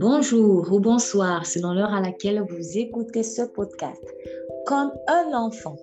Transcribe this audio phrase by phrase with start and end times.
[0.00, 4.02] Bonjour ou bonsoir selon l'heure à laquelle vous écoutez ce podcast.
[4.64, 5.76] Comme un enfant,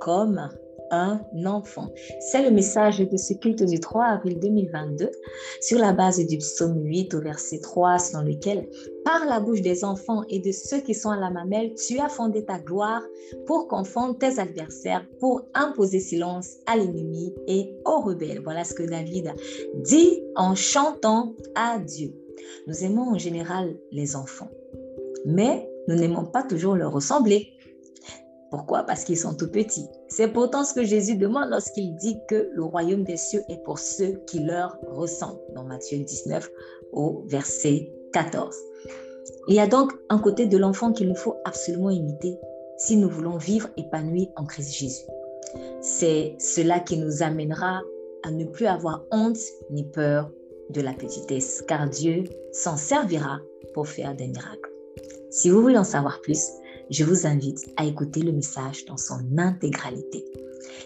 [0.00, 0.48] comme
[0.90, 1.86] un enfant.
[2.18, 5.12] C'est le message de ce culte du 3 avril 2022
[5.60, 8.68] sur la base du psaume 8 au verset 3 selon lequel,
[9.04, 12.08] par la bouche des enfants et de ceux qui sont à la mamelle, tu as
[12.08, 13.02] fondé ta gloire
[13.46, 18.40] pour confondre tes adversaires, pour imposer silence à l'ennemi et aux rebelles.
[18.42, 19.32] Voilà ce que David
[19.76, 22.12] dit en chantant à Dieu.
[22.66, 24.50] Nous aimons en général les enfants,
[25.26, 27.52] mais nous n'aimons pas toujours leur ressembler.
[28.50, 28.82] Pourquoi?
[28.82, 29.88] Parce qu'ils sont tout petits.
[30.08, 33.78] C'est pourtant ce que Jésus demande lorsqu'il dit que le royaume des cieux est pour
[33.78, 36.50] ceux qui leur ressemblent, dans Matthieu 19
[36.92, 38.54] au verset 14.
[39.48, 42.38] Il y a donc un côté de l'enfant qu'il nous faut absolument imiter
[42.76, 45.06] si nous voulons vivre épanouis en Christ Jésus.
[45.80, 47.82] C'est cela qui nous amènera
[48.22, 49.38] à ne plus avoir honte
[49.70, 50.30] ni peur
[50.72, 53.40] de la petitesse, car Dieu s'en servira
[53.74, 54.70] pour faire des miracles.
[55.30, 56.48] Si vous voulez en savoir plus,
[56.90, 60.24] je vous invite à écouter le message dans son intégralité.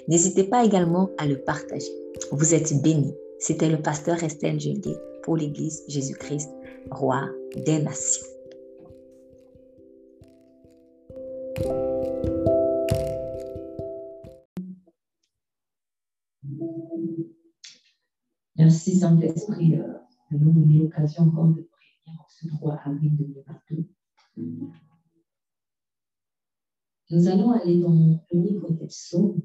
[0.09, 1.91] N'hésitez pas également à le partager.
[2.31, 3.15] Vous êtes bénis.
[3.39, 6.51] C'était le pasteur Estelle Jengue pour l'Église Jésus-Christ,
[6.91, 8.36] roi des nations.
[18.59, 19.99] Merci Saint-Esprit euh,
[20.31, 23.87] de nous donner l'occasion encore de prier en ce 3 avril 2022.
[27.11, 29.43] Nous allons aller dans le livre des psaumes.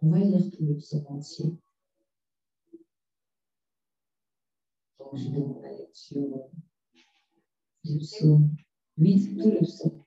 [0.00, 1.58] On va lire tout le psaume entier.
[5.00, 6.50] Donc, je demande la lecture
[7.82, 8.54] du psaume
[8.96, 10.04] 8, tout le psaume.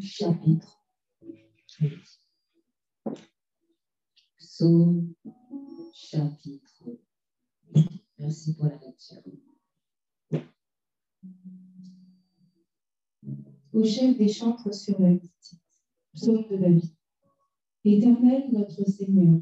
[0.00, 0.82] Chapitre
[1.80, 2.00] 8.
[4.38, 5.14] Psaume
[5.92, 6.84] chapitre
[7.74, 7.86] 8.
[8.18, 9.22] Merci pour la lecture.
[13.72, 15.56] Au chef des chantres sur la liste.
[16.14, 16.94] Psaume de David.
[17.84, 19.40] Éternel notre Seigneur,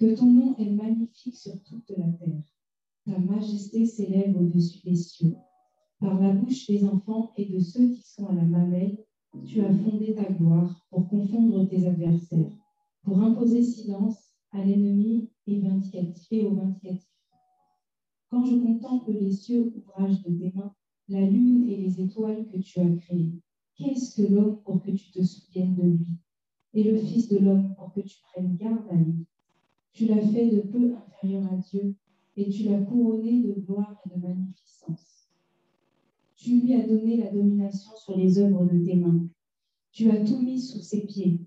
[0.00, 2.42] que ton nom est magnifique sur toute la terre.
[3.04, 5.36] Ta majesté s'élève au-dessus des cieux.
[6.02, 8.98] Par la bouche des enfants et de ceux qui sont à la mamelle,
[9.46, 12.50] tu as fondé ta gloire pour confondre tes adversaires,
[13.04, 14.18] pour imposer silence
[14.50, 17.08] à l'ennemi et, au vindicatif.
[18.28, 20.74] Quand je contemple les cieux, ouvrage de tes mains,
[21.08, 23.40] la lune et les étoiles que tu as créées,
[23.76, 26.18] qu'est-ce que l'homme pour que tu te souviennes de lui?
[26.74, 29.24] Et le Fils de l'homme pour que tu prennes garde à lui
[29.92, 31.94] Tu l'as fait de peu inférieur à Dieu,
[32.36, 35.21] et tu l'as couronné de gloire et de magnificence.
[36.42, 39.28] Tu lui as donné la domination sur les œuvres de tes mains.
[39.92, 41.38] Tu as tout mis sous ses pieds,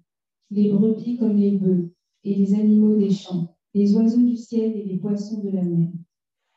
[0.51, 1.91] les brebis comme les bœufs,
[2.23, 5.89] et les animaux des champs, les oiseaux du ciel et les poissons de la mer,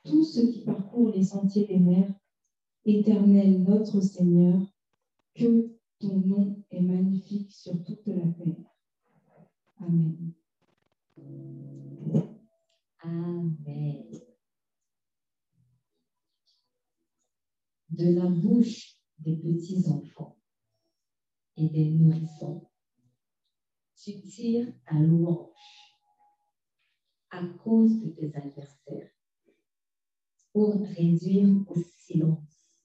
[0.04, 2.14] tous ceux qui parcourent les sentiers des mers.
[2.84, 4.62] Éternel notre Seigneur,
[5.34, 8.72] que ton nom est magnifique sur toute la terre.
[9.80, 10.32] Amen.
[13.02, 14.27] Amen.
[17.98, 20.38] De la bouche des petits enfants
[21.56, 22.70] et des nourrissons,
[23.96, 25.96] tu tires ta louange
[27.30, 29.10] à cause de tes adversaires
[30.52, 32.78] pour réduire au silence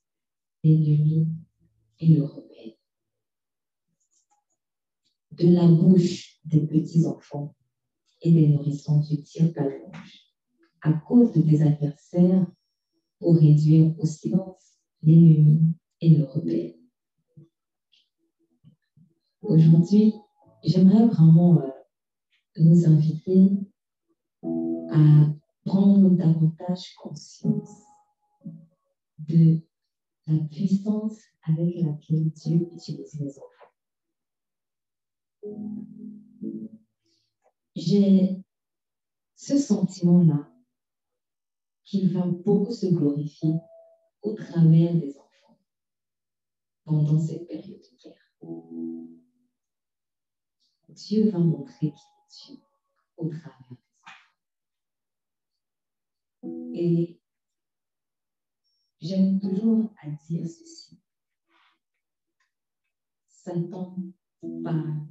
[0.64, 1.28] l'ennemi
[2.00, 2.78] et le rebelle.
[5.34, 7.56] De la bouche des petits enfants
[8.24, 10.34] et des nourrissons, tu tires ta louange
[10.82, 12.48] à cause de tes adversaires
[13.20, 14.73] pour réduire au silence
[15.04, 16.76] l'ennemi et le rebelle.
[19.42, 20.14] Aujourd'hui,
[20.64, 21.70] j'aimerais vraiment euh,
[22.58, 23.50] nous inviter
[24.92, 25.34] à
[25.66, 27.84] prendre davantage conscience
[29.20, 29.60] de
[30.28, 33.50] la puissance avec laquelle Dieu utilise les enfants.
[37.76, 38.42] J'ai
[39.36, 40.50] ce sentiment-là
[41.84, 43.56] qu'il va beaucoup se glorifier
[44.24, 45.60] au travers des enfants
[46.86, 48.14] pendant cette période de guerre.
[50.90, 52.64] Dieu va montrer qui est Dieu
[53.18, 53.78] au travers des
[56.42, 56.72] enfants.
[56.74, 57.20] Et
[59.02, 61.00] j'aime toujours à dire ceci.
[63.28, 63.98] Satan
[64.64, 65.08] parle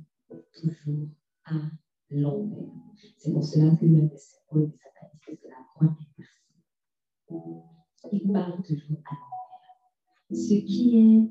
[0.55, 1.09] toujours
[1.44, 1.70] à
[2.11, 2.73] l'envers.
[3.19, 7.71] C'est pour cela que le symbole des satanistes, c'est la croix inversée.
[8.10, 10.46] Il parle toujours à l'envers.
[10.46, 11.31] Ce qui est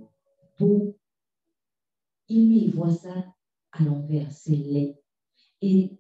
[0.60, 0.98] beau,
[2.28, 3.26] il lui voit ça
[3.72, 5.02] à l'envers, c'est laid.
[5.62, 5.98] Et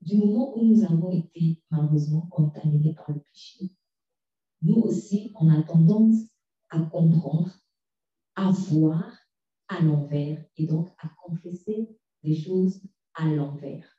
[0.00, 3.70] du moment où nous avons été malheureusement contaminés par le péché,
[4.62, 6.16] nous aussi, on a tendance
[6.70, 7.52] à comprendre,
[8.34, 9.18] à voir
[9.68, 11.88] à l'envers et donc à confesser
[12.22, 12.80] des choses
[13.14, 13.98] à l'envers.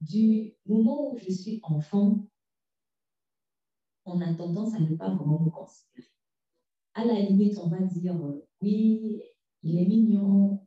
[0.00, 2.26] Du moment où je suis enfant,
[4.06, 6.08] on a tendance à ne pas vraiment me considérer.
[6.94, 9.20] À la limite, on va dire euh, oui,
[9.62, 10.66] il est mignon,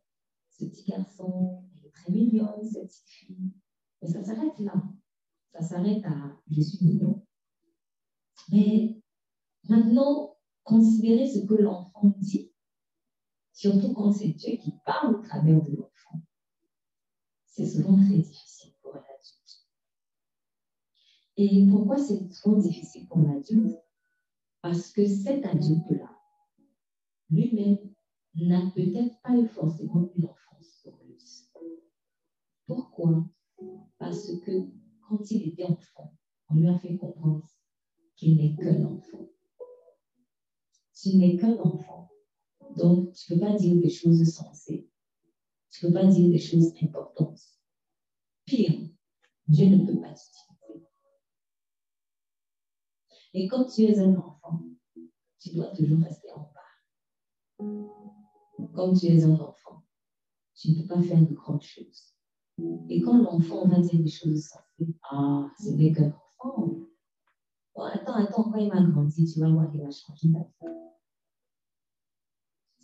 [0.50, 3.52] ce petit garçon, il est très mignon, cette petite fille.
[4.02, 4.74] Mais ça s'arrête là.
[5.54, 7.26] Ça s'arrête à je suis mignon.
[8.52, 9.02] Mais
[9.68, 12.52] maintenant, considérer ce que l'enfant dit,
[13.54, 16.22] surtout quand c'est Dieu qui parle au travers de l'enfant,
[17.46, 18.49] c'est souvent très difficile.
[21.42, 23.80] Et pourquoi c'est souvent difficile pour l'adulte?
[24.62, 26.14] Parce que cet adulte-là,
[27.30, 27.78] lui-même,
[28.36, 31.50] n'a peut-être pas eu forcément une enfance heureuse.
[32.68, 33.24] Pourquoi?
[33.98, 34.52] Parce que
[35.08, 36.14] quand il était enfant,
[36.50, 37.48] on lui a fait comprendre
[38.18, 39.30] qu'il n'est qu'un enfant.
[40.94, 42.12] Tu n'es qu'un enfant.
[42.76, 44.90] Donc, tu ne peux pas dire des choses sensées.
[45.72, 47.40] Tu ne peux pas dire des choses importantes.
[48.44, 48.90] Pire,
[49.48, 50.49] Dieu ne peut pas t'utiliser.
[53.34, 54.62] Et quand tu es un enfant,
[55.40, 57.66] tu dois toujours rester en bas.
[58.74, 59.84] Quand tu es un enfant,
[60.56, 62.16] tu ne peux pas faire de grandes choses.
[62.90, 66.76] Et quand l'enfant va dire des choses sensées, ah, ce n'est qu'un enfant.
[67.76, 70.80] Bon, attends, attends, quand il va grandir, tu vas voir qu'il va changer ta vie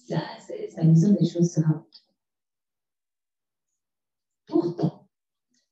[0.07, 1.86] sa, vision des choses sera
[4.45, 5.09] Pourtant,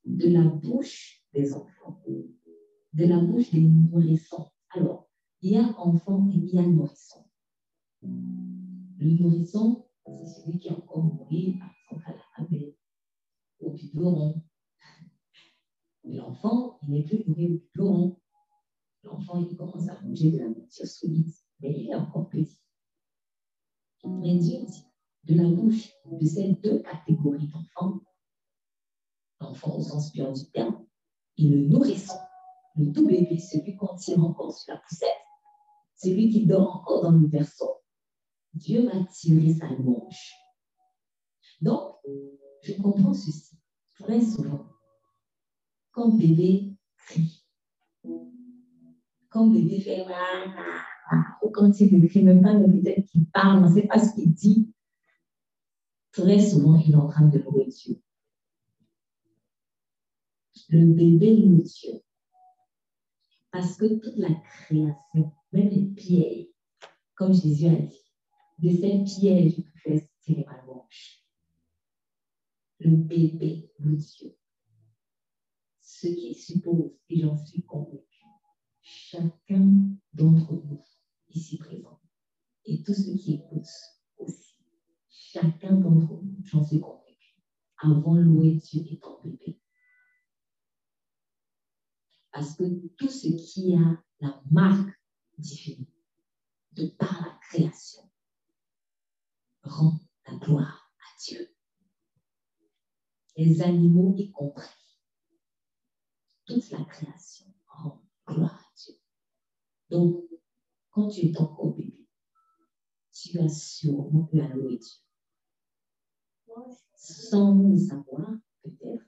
[0.04, 2.02] de la bouche des enfants,
[2.92, 4.50] de la bouche des nourrissons.
[4.74, 5.08] Alors,
[5.40, 7.24] il y a enfant et il y a nourrisson.
[8.02, 12.76] Le nourrisson, c'est celui qui est encore nourri, par exemple, à la rabais,
[13.60, 14.42] au biberon.
[16.02, 18.16] L'enfant, il n'est plus nourri au biberon.
[19.04, 21.30] L'enfant, il commence à manger de la nourriture solide,
[21.60, 22.58] mais il est encore petit
[24.04, 24.84] dit,
[25.24, 28.00] de la bouche de ces deux catégories d'enfants,
[29.40, 30.84] l'enfant au sens pur du terme,
[31.38, 32.14] et le nourrisson,
[32.76, 35.08] le tout bébé, celui qu'on tire encore sur la poussette,
[35.96, 37.70] celui qui dort encore dans le berceau,
[38.52, 40.34] Dieu va tirer sa manche.
[41.60, 41.96] Donc,
[42.62, 43.56] je comprends ceci
[43.98, 44.66] très souvent.
[45.92, 47.44] Quand bébé crie,
[49.28, 50.04] quand bébé fait
[51.42, 53.98] ou quand il ne crie même pas, mais peut-être qu'il parle, on ne sait pas
[53.98, 54.72] ce qu'il dit.
[56.12, 58.00] Très souvent, il est en train de louer Dieu.
[60.70, 62.00] Le bébé loue Dieu.
[63.54, 66.48] Parce que toute la création, même les pièges,
[67.14, 68.12] comme Jésus a dit,
[68.58, 70.60] de ces pièges, je peux faire.
[72.80, 74.36] Le bébé loue Dieu.
[75.80, 78.24] Ce qui suppose, et j'en suis convaincu,
[78.82, 79.70] chacun
[80.14, 80.84] d'entre nous
[81.28, 82.00] ici présent
[82.64, 83.68] et tous ceux qui écoutent
[84.18, 84.56] aussi,
[85.08, 87.40] chacun d'entre nous, j'en suis convaincu,
[87.76, 89.60] avant louer Dieu étant bébé.
[92.34, 92.64] Parce que
[92.96, 95.00] tout ce qui a la marque
[95.38, 95.86] divine
[96.72, 98.10] de par la création
[99.62, 101.54] rend la gloire à Dieu.
[103.36, 104.66] Les animaux y compris.
[106.44, 108.94] Toute la création rend gloire à Dieu.
[109.90, 110.24] Donc,
[110.90, 112.08] quand tu es encore bébé,
[113.12, 115.00] tu as sûrement pu allouer Dieu.
[116.96, 118.28] Sans le savoir,
[118.64, 119.06] peut-être.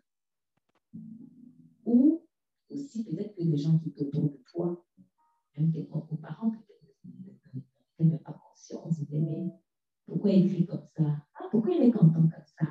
[1.85, 2.26] Ou
[3.05, 4.85] peut-être que les gens qui sont autour de toi,
[5.57, 9.53] même tes propres parents, peut-être n'avaient pas conscience, disaient, mais
[10.07, 11.05] pourquoi il crie comme ça?
[11.35, 12.67] Ah, pourquoi il est content comme ça?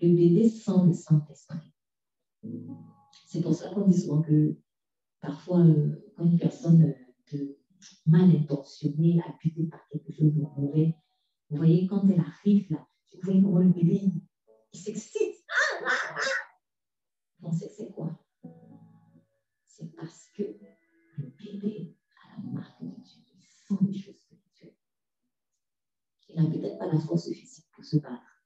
[0.00, 1.72] Le bébé sent le Saint-Esprit.
[3.26, 4.56] C'est pour ça qu'on dit souvent que
[5.20, 6.94] parfois, euh, quand une personne
[7.32, 7.58] euh,
[8.06, 10.94] mal intentionné, abusé par quelque chose de mauvais.
[11.50, 14.00] Vous voyez, quand elle arrive là, vous voyez comment le bébé,
[14.72, 15.44] il, s'excite.
[15.48, 16.43] Ah, ah, ah.
[17.44, 18.18] Pensez que c'est quoi?
[19.66, 23.22] C'est parce que le bébé a la marque de Dieu.
[23.36, 24.76] Il sent les choses spirituelles.
[26.28, 28.44] Il n'a peut-être pas la force physique pour se battre,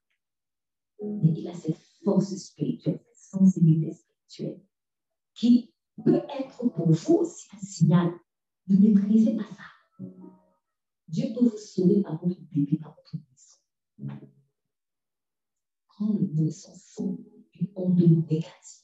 [1.01, 4.61] mais il a cette force spirituelle, cette sensibilité spirituelle
[5.33, 8.11] qui peut être pour vous aussi un signal
[8.69, 10.05] ne méprisez pas ça.
[11.07, 13.63] Dieu peut vous sauver par votre bébé, par votre naissance.
[15.87, 17.17] Quand le naissant sent
[17.59, 18.78] une onde négative,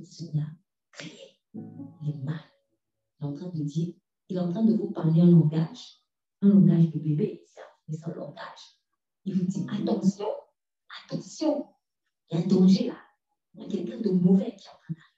[0.00, 0.46] à
[0.92, 2.40] crier, il est mal.
[3.18, 3.94] Il est en train de dire,
[4.28, 6.02] il est en train de vous parler un langage,
[6.42, 7.42] un langage de bébé,
[7.88, 8.80] c'est un langage.
[9.24, 10.28] il vous dit attention,
[11.04, 11.66] attention,
[12.30, 12.98] il y a un danger là.
[13.54, 15.16] Il y a quelqu'un de mauvais qui est en train d'arriver.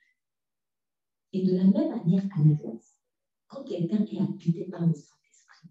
[1.32, 3.00] Et de la même manière à l'inverse,
[3.48, 5.70] quand quelqu'un est habité par le Saint-Esprit,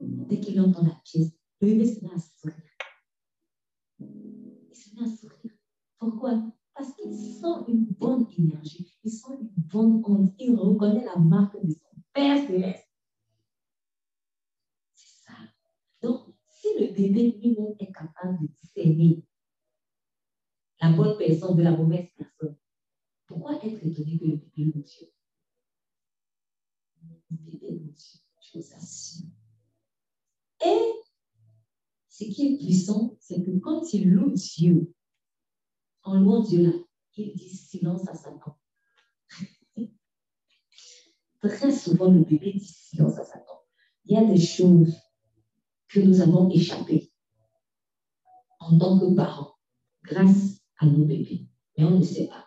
[0.00, 2.56] dès qu'il entend la pièce, le bébé se met à sourire.
[3.98, 5.52] Il se met à sourire.
[5.98, 6.52] Pourquoi?
[6.80, 11.62] Parce qu'il sent une bonne énergie, il sent une bonne onde, il reconnaît la marque
[11.62, 12.88] de son Père céleste.
[14.94, 15.34] C'est ça.
[16.00, 19.22] Donc, si le bébé lui-même est capable de discerner
[20.80, 22.56] la bonne personne de la mauvaise personne,
[23.26, 25.06] pourquoi être étonné que le bébé loue Dieu
[27.02, 29.26] Le bébé loue Dieu, je vous assure.
[30.64, 30.92] Et
[32.08, 34.94] ce qui est puissant, c'est que quand il loue Dieu,
[36.10, 36.72] en louant Dieu là,
[37.16, 38.56] il dit silence à Satan.
[41.40, 43.60] Très souvent, le bébé dit silence à Satan.
[44.04, 44.96] Il y a des choses
[45.88, 47.12] que nous avons échappées
[48.58, 49.54] en tant que parents
[50.02, 51.46] grâce à nos bébés.
[51.76, 52.44] Mais on ne sait pas.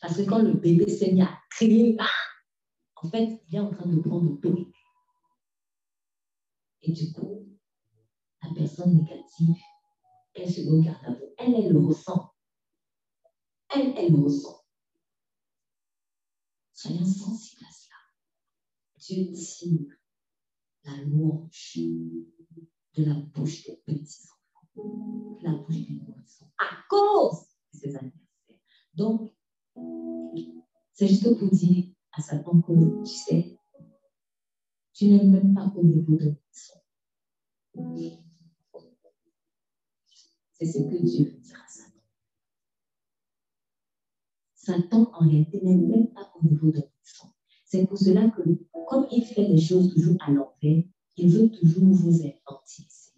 [0.00, 1.96] Parce que quand le bébé mis à crier,
[2.96, 4.72] en fait, il est en train de prendre autorité.
[6.82, 7.46] Et du coup,
[8.42, 9.56] la personne négative,
[10.36, 11.34] elle se regarde à vous.
[11.38, 12.32] Elle, elle le ressent.
[13.74, 14.62] Elle, elle le ressent.
[16.72, 17.96] Soyons sensibles à cela.
[18.98, 19.96] Dieu tire
[20.84, 24.28] la louange de la bouche des petits
[24.76, 28.60] enfants, de la bouche des nourrissons, à cause de ces anniversaires.
[28.94, 29.34] Donc,
[30.92, 33.58] c'est juste pour dire à Satan que tu sais,
[34.92, 36.34] tu n'es même pas au niveau de
[37.74, 38.25] nourrisson.
[40.58, 42.00] C'est ce que Dieu dire à Satan.
[44.54, 47.28] Satan, en réalité, n'est même pas au niveau de sang.
[47.66, 48.42] C'est pour cela que,
[48.88, 50.82] comme il fait les choses toujours à l'envers,
[51.18, 53.12] il veut toujours vous infantiliser.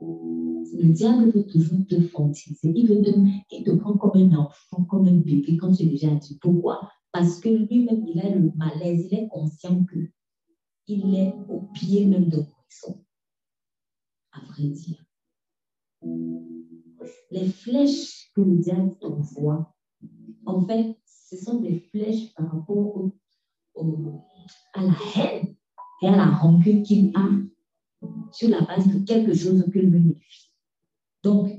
[0.00, 2.72] Le diable veut toujours te fantiliser.
[2.74, 6.38] Il te, prend comme un enfant, comme un bébé, comme j'ai déjà dit.
[6.40, 6.90] Pourquoi?
[7.12, 10.10] Parce que lui-même, il a le malaise, il est conscient que
[10.88, 13.04] il est au pied même de poisson.
[14.32, 15.04] À vrai dire.
[17.30, 19.74] Les flèches que le diable t'envoie,
[20.46, 23.10] en fait, ce sont des flèches par rapport
[24.74, 25.54] à la haine
[26.02, 27.28] et à la rancune qu'il a
[28.32, 30.50] sur la base de quelque chose que lui fait.
[31.22, 31.50] Donc,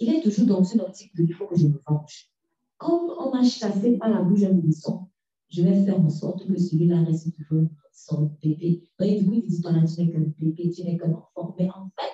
[0.00, 2.30] il est toujours dans une optique de il faut que je me venge.
[2.76, 5.08] Comme on m'a chassé par la bouche d'un buisson,
[5.48, 8.82] je vais faire en sorte que celui-là reste toujours son bébé.
[8.98, 11.54] Donc, du coup, il dit, toi là, tu n'es qu'un bébé, tu n'es qu'un enfant.
[11.58, 12.12] Mais en fait,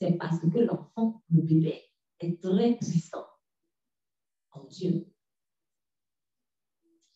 [0.00, 1.80] c'est parce que l'enfant, le bébé,
[2.20, 3.26] est très puissant
[4.52, 5.06] en Dieu.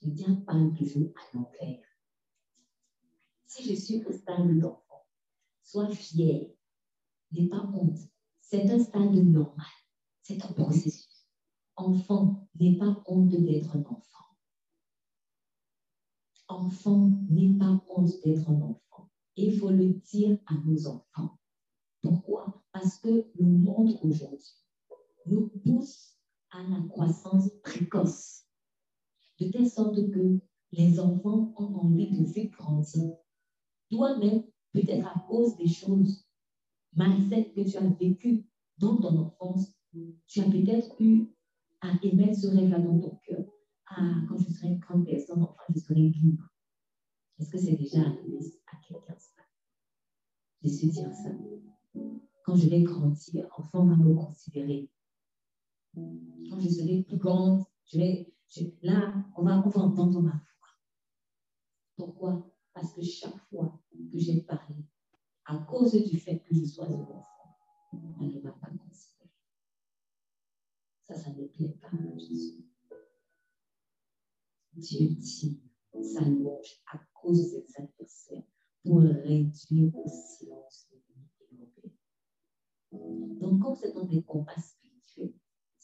[0.03, 1.85] Le diable parle toujours à l'envers.
[3.47, 5.07] Si je suis au stade d'enfant,
[5.63, 6.55] sois fier,
[7.33, 7.99] n'aie pas honte.
[8.41, 9.67] C'est un stade normal.
[10.23, 11.27] C'est un processus.
[11.77, 14.25] Enfant, n'aie pas honte d'être un enfant.
[16.49, 19.11] Enfant, n'aie pas honte d'être un enfant.
[19.37, 21.39] Il faut le dire à nos enfants.
[22.03, 22.63] Pourquoi?
[22.73, 24.64] Parce que le monde aujourd'hui
[25.27, 26.19] nous pousse
[26.51, 28.45] à la croissance précoce
[29.41, 30.39] de telle sorte que
[30.73, 33.17] les enfants ont envie de vite grandir.
[33.91, 36.27] Toi-même, peut-être à cause des choses
[36.95, 38.45] malsaines que tu as vécues
[38.79, 39.73] dans ton enfance,
[40.27, 41.29] tu as peut-être eu
[41.81, 43.45] à émettre ce rêve-là dans ton cœur.
[43.87, 46.49] Ah, quand je serai une grande personne, enfin, je serai libre.
[47.39, 48.39] Est-ce que c'est déjà arrivé
[48.73, 49.43] à quelqu'un ça?
[50.63, 51.31] De se dire ça.
[52.45, 54.89] Quand je vais grandir, enfant va me considérer.
[55.95, 58.35] Quand je serai plus grande, je vais
[58.83, 60.69] Là, on va, entendre ma foi.
[61.97, 62.55] Pourquoi?
[62.73, 63.81] Parce que chaque fois
[64.13, 64.77] que j'ai parlé,
[65.45, 67.57] à cause du fait que je sois un enfant,
[67.93, 69.31] on ne m'a pas considéré.
[71.07, 72.65] Ça, ça ne plaît pas à Jésus.
[74.75, 75.63] Dieu dit
[76.03, 78.43] sa louange à cause de ses adversaires
[78.85, 80.89] pour réduire au silence
[82.93, 85.35] Donc, comme c'est dans des combats spirituels,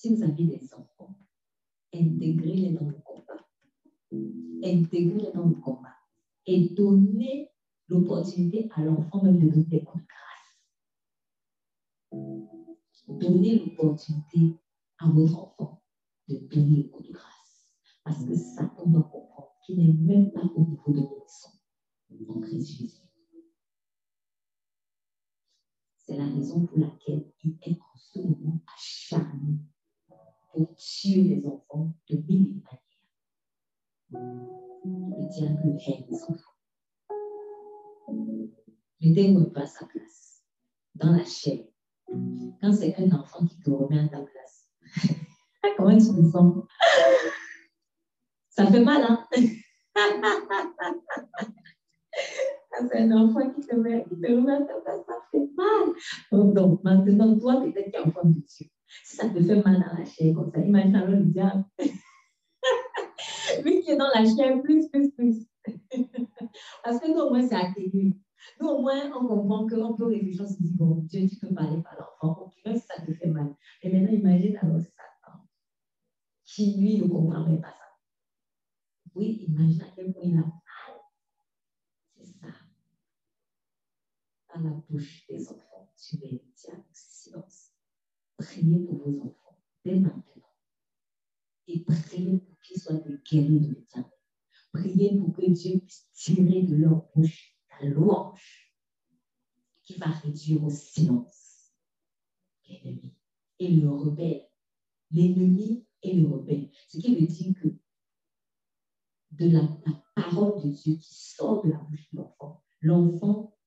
[0.01, 1.15] si vous avez des enfants,
[1.93, 3.47] intégrer-les dans le combat.
[4.65, 5.95] Intégrer-les dans le combat.
[6.47, 7.51] Et donner
[7.87, 10.57] l'opportunité à l'enfant même de donner des coups de grâce.
[13.09, 14.59] Donner l'opportunité
[15.01, 15.83] à votre enfant
[16.29, 17.75] de donner le coup de grâce.
[18.03, 21.51] Parce que Satan doit comprendre qu'il n'est même pas au niveau de son
[22.27, 23.03] en Christ.
[25.99, 29.59] C'est la raison pour laquelle il est en ce moment acharné
[30.53, 32.81] pour tuer les enfants de mille manières.
[34.85, 36.57] Le diable hait les enfants.
[39.01, 40.43] Mettez-moi pas à sa place,
[40.95, 41.65] dans la chair,
[42.07, 44.69] quand c'est un enfant qui te remet à ta place.
[45.77, 46.65] Comment tu te sens
[48.51, 49.27] Ça fait mal, hein
[52.89, 56.53] c'est un enfant qui te, met, remet à ta place, ça fait mal.
[56.53, 58.67] Donc, maintenant, toi, tu es enfant de Dieu.
[59.05, 61.65] Si ça te fait mal dans la chair comme ça, imagine alors le diable.
[63.65, 65.47] Lui qui est dans la chair, plus, plus, plus.
[66.83, 68.17] Parce que nous, au moins, c'est atténué.
[68.61, 71.55] Nous, au moins, on comprend qu'on peut réfléchir, on se dit, bon, Dieu, tu peux
[71.55, 73.55] parler par l'enfant, même si ça te fait mal.
[73.83, 75.47] Et maintenant, imagine alors Satan,
[76.45, 77.77] qui lui ne comprendrait pas ça.
[79.15, 80.53] Oui, imagine à quel point il a mal.
[82.17, 82.49] C'est ça.
[84.49, 86.41] À la bouche des enfants, tu mets le
[86.93, 87.70] silence.
[88.41, 90.25] Priez pour vos enfants dès maintenant.
[91.67, 94.11] Et priez pour qu'ils soient des guerriers de l'éternel.
[94.73, 98.75] Priez pour que Dieu puisse tirer de leur bouche la louange
[99.83, 101.75] qui va réduire au silence
[102.67, 103.15] l'ennemi
[103.59, 104.49] et le rebelle.
[105.11, 106.71] L'ennemi et le rebelle.
[106.89, 107.69] Ce qui veut dire que
[109.33, 113.59] de la, la parole de Dieu qui sort de la bouche de l'enfant, l'enfant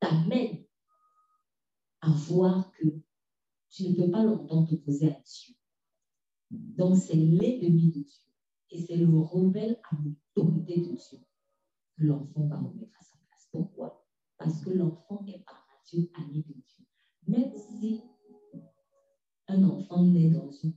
[0.00, 0.64] t'amène
[2.04, 2.86] à voir que
[3.70, 5.54] tu ne peux pas longtemps t'opposer à Dieu.
[6.50, 8.30] Donc, c'est l'ennemi de Dieu
[8.70, 11.18] et c'est le rebelle à l'autorité de Dieu
[11.96, 13.48] que l'enfant va remettre à sa place.
[13.50, 14.06] Pourquoi?
[14.36, 16.84] Parce que l'enfant est par nature ami de Dieu.
[17.26, 18.02] Même si
[19.48, 20.74] un enfant naît dans une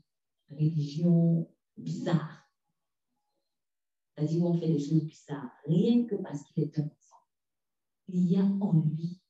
[0.50, 2.50] religion bizarre,
[4.16, 7.24] c'est-à-dire où on fait des choses bizarres, rien que parce qu'il est un enfant,
[8.08, 9.22] il y a en lui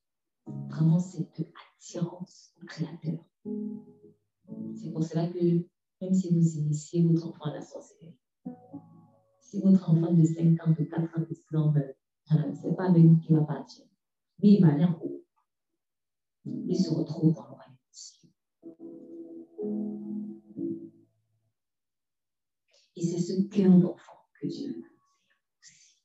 [0.45, 1.41] vraiment cette
[1.95, 3.25] au Créateur.
[4.75, 5.39] C'est pour cela que
[6.01, 8.17] même si vous initiez votre enfant à la sorcellerie,
[9.41, 11.95] si votre enfant de 5 ans, de 4 ans, de 6 ans meurt,
[12.29, 13.85] ce n'est pas avec vous qui va partir.
[14.41, 15.23] Mais il va aller en haut.
[16.45, 17.77] Il se retrouve dans le royaume
[22.95, 24.83] Et c'est ce cœur d'enfant que Dieu veut
[25.59, 26.01] aussi.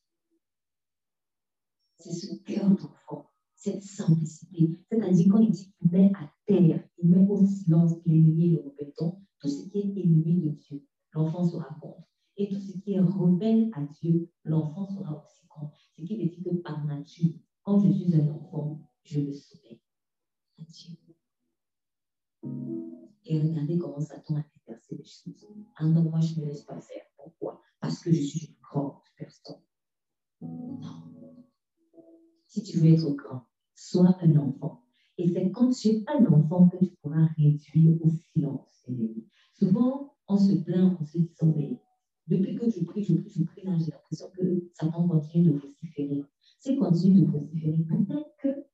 [1.98, 3.31] C'est ce cœur d'enfant,
[3.62, 4.76] cette simplicité.
[4.90, 8.62] C'est-à-dire quand il dit qu'il met à terre, il met au silence l'ennemi et le
[8.62, 12.08] répétons, tout ce qui est ennemi de Dieu, l'enfant sera contre.
[12.36, 15.78] Et tout ce qui est rebelle à Dieu, l'enfant sera aussi contre.
[15.78, 19.80] Ce qui veut dire que par nature, quand je suis un enfant, je le soumets
[20.58, 20.96] à Dieu.
[23.26, 25.46] Et regardez comment Satan a exercé les choses.
[25.76, 27.04] Ah non, moi, je ne laisse pas faire.
[27.16, 27.62] Pourquoi?
[27.80, 29.62] Parce que je suis une grande personne.
[30.40, 31.12] Non.
[32.48, 34.82] Si tu veux être grand, sois un enfant.
[35.18, 38.72] Et c'est quand tu es un enfant que tu pourras réduire au silence
[39.54, 41.78] Souvent, on se plaint en se disant, mais
[42.26, 45.58] depuis que je prie, je prie, je prie, là, j'ai l'impression que Satan continue de
[45.58, 46.24] vociférer.
[46.58, 48.64] S'il continue de vociférer, peut-être que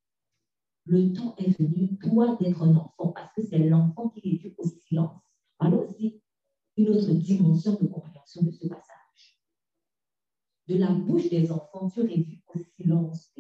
[0.87, 4.67] le temps est venu, toi, d'être un enfant, parce que c'est l'enfant qui dû au
[4.67, 5.21] silence.
[5.59, 6.23] Alors aussi,
[6.77, 9.43] une autre dimension de compréhension de ce passage.
[10.69, 13.33] De la bouche des enfants, tu réduis au silence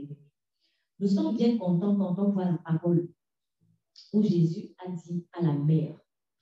[1.00, 3.08] Nous sommes bien contents quand on voit la parole
[4.12, 5.96] où Jésus a dit à la mer,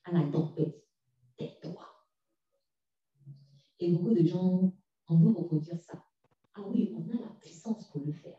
[0.04, 0.82] à la tempête,
[1.36, 1.86] tais-toi.
[3.78, 4.72] Et beaucoup de gens,
[5.08, 6.02] on veut reproduire ça.
[6.54, 8.38] Ah oui, on a la puissance pour le faire.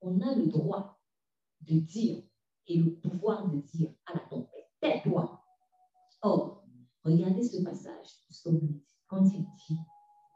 [0.00, 0.98] On a le droit
[1.60, 2.22] de dire
[2.66, 5.44] et le pouvoir de dire à la tempête, tais-toi.
[6.22, 6.64] Or,
[7.04, 8.08] regardez ce passage
[8.46, 9.78] du quand il dit,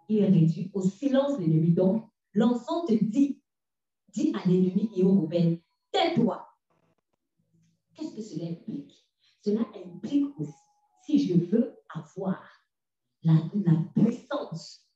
[0.09, 1.73] il réduit au silence l'ennemi.
[1.73, 3.42] Donc, l'enfant te dit,
[4.13, 6.47] dit à l'ennemi et au rebelle, tais-toi.
[7.95, 9.07] Qu'est-ce que cela implique?
[9.45, 10.53] Cela implique aussi,
[11.05, 12.43] si je veux avoir
[13.25, 13.35] la,
[13.95, 14.87] puissance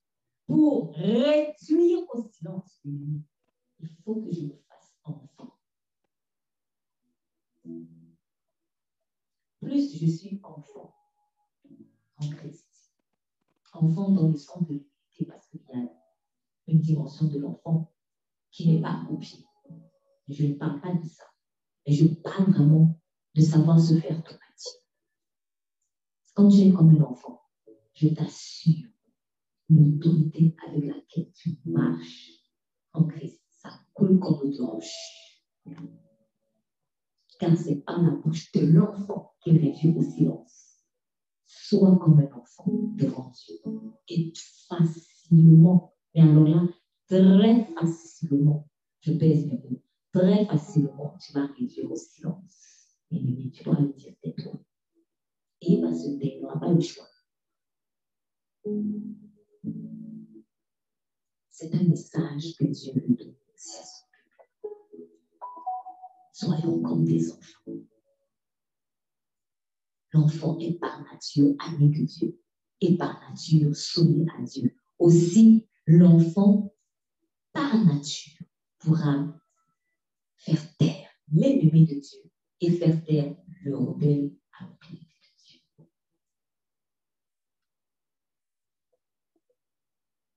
[0.47, 5.59] pour réduire au silence il faut que je me fasse enfant.
[9.61, 10.95] Plus je suis enfant
[12.19, 12.95] en Christ,
[13.73, 15.89] enfant dans le sens de l'unité, parce qu'il y a
[16.69, 17.93] une dimension de l'enfant
[18.57, 19.45] qui n'est pas pied.
[20.29, 21.25] Je ne parle pas de ça,
[21.87, 22.99] mais je parle vraiment
[23.35, 24.35] de savoir se faire tout.
[26.35, 27.41] Quand tu es comme un enfant,
[27.95, 28.89] je t'assure,
[29.69, 32.31] l'autorité avec laquelle tu marches
[32.93, 35.43] en Christ, ça coule comme de roche.
[37.39, 40.83] Car c'est pas la bouche de l'enfant qui réduit au silence.
[41.47, 43.57] Sois comme un enfant devant Dieu.
[44.09, 44.33] Et
[44.69, 46.63] facilement, mais alors là,
[47.07, 48.16] très facilement,
[49.01, 52.97] je pèse mes mots, très facilement, tu vas réduire au silence.
[53.11, 54.53] Et tu dois le dire, tais-toi.
[55.63, 57.09] Et il va se taire, il n'aura pas le choix.
[61.51, 63.35] C'est un message que Dieu nous donne.
[66.33, 67.73] Soyons comme des enfants.
[70.13, 72.41] l'enfant est par nature ami de Dieu
[72.81, 74.75] et par nature soumis à Dieu.
[74.99, 76.75] Aussi, l'enfant,
[77.57, 78.39] par nature,
[78.79, 79.27] pourra
[80.37, 85.61] faire taire l'ennemi de Dieu et faire taire le rebelle à l'autorité de Dieu.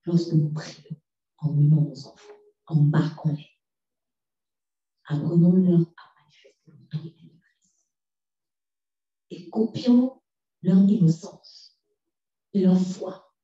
[0.06, 0.96] Lorsque nous prions,
[1.38, 2.34] emmenons nos enfants,
[2.66, 3.50] embarquons-les,
[5.04, 7.88] apprenons-leur à manifester l'autorité de Christ
[9.30, 10.22] et copions
[10.62, 11.78] leur innocence
[12.54, 13.34] et leur foi.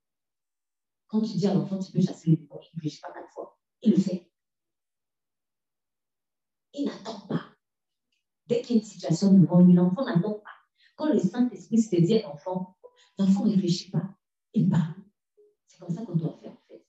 [1.09, 3.56] Quand tu dis à l'enfant, tu peux chasser les démons, il ne pas quatre fois,
[3.56, 3.56] il
[3.91, 4.31] le fait.
[6.75, 7.43] Il n'attend pas.
[8.47, 10.51] Dès qu'il y a une situation lui, l'enfant n'attend pas.
[10.97, 12.77] Quand le Saint-Esprit se dit à l'enfant,
[13.19, 14.09] l'enfant ne réfléchit pas,
[14.55, 14.95] il parle.
[15.67, 16.87] C'est comme ça qu'on doit faire en fait.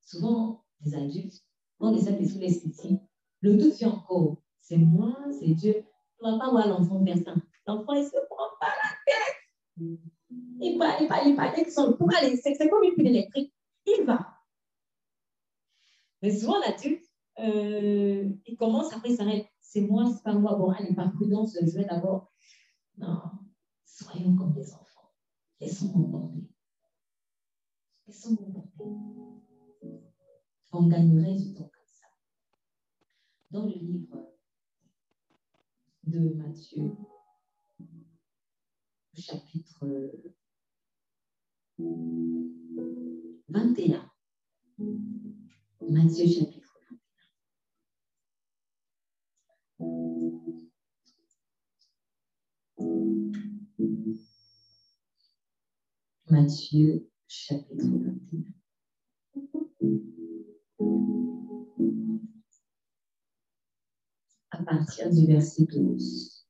[0.00, 1.44] Souvent, les adultes,
[1.78, 2.98] quand le Saint-Esprit les saisit,
[3.40, 4.36] le doute vient encore.
[4.60, 5.74] C'est moi, c'est Dieu.
[5.74, 7.34] Tu ne vas pas voir l'enfant faire ça.
[7.66, 10.00] L'enfant, il ne se prend pas la tête.
[10.60, 11.96] Il va, il va, il va avec son
[12.42, 13.54] C'est comme une électrique.
[13.86, 14.39] Il va.
[16.22, 17.04] Mais souvent, l'adulte,
[17.38, 19.46] euh, il commence, après il s'arrête.
[19.60, 20.56] C'est moi, c'est pas moi.
[20.56, 22.32] Bon, allez, par prudence, je vais d'abord.
[22.98, 23.22] Non,
[23.84, 25.12] soyons comme des enfants.
[25.60, 26.50] Laissons-nous porter.
[28.06, 28.84] Laissons-nous porter.
[30.72, 32.06] On gagnerait du temps comme ça.
[33.50, 34.34] Dans le livre
[36.04, 36.96] de Matthieu,
[39.14, 39.86] chapitre
[43.48, 44.10] 21.
[45.88, 46.76] Matthieu chapitre
[56.28, 58.42] Matthieu chapitre 21.
[64.50, 66.46] À partir du verset 12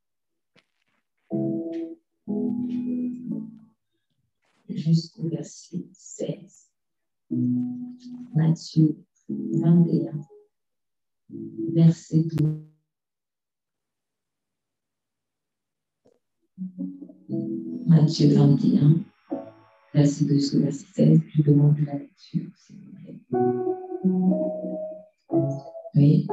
[4.69, 6.71] jusqu'au verset 16.
[8.35, 10.13] Matthieu 21,
[11.73, 12.67] verset 12.
[17.87, 19.05] Matthieu 21,
[19.95, 21.21] verset 2 jusqu'au verset 16.
[21.35, 23.21] Je demande la lecture, s'il vous plaît.
[25.95, 26.27] Oui,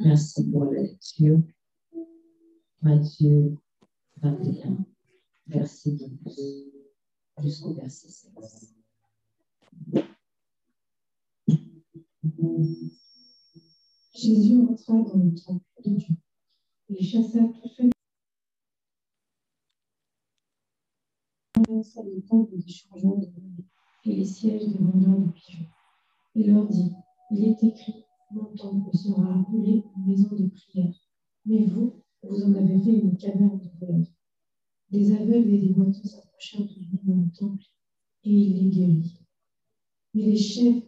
[0.00, 1.40] merci pour la lecture.
[2.82, 3.56] Matthieu
[4.22, 4.84] 21,
[5.48, 6.72] verset 12
[7.42, 8.74] jusqu'au verset 16.
[14.14, 16.14] Jésus entra dans le temple de Dieu
[16.88, 17.90] et chassa tous ceux
[21.54, 23.28] qui le temple des changements de
[24.04, 25.66] et les sièges des vendeurs de pigeons.
[26.34, 26.92] Et leur dit
[27.30, 30.94] Il est écrit Mon temple sera appelé une maison de prière,
[31.44, 34.06] mais vous, vous en avez fait une caverne de voleurs.
[34.90, 37.64] Des aveugles et des boiteux s'approchèrent de lui dans le temple
[38.24, 39.20] et il les guérit.
[40.14, 40.87] Mais les chefs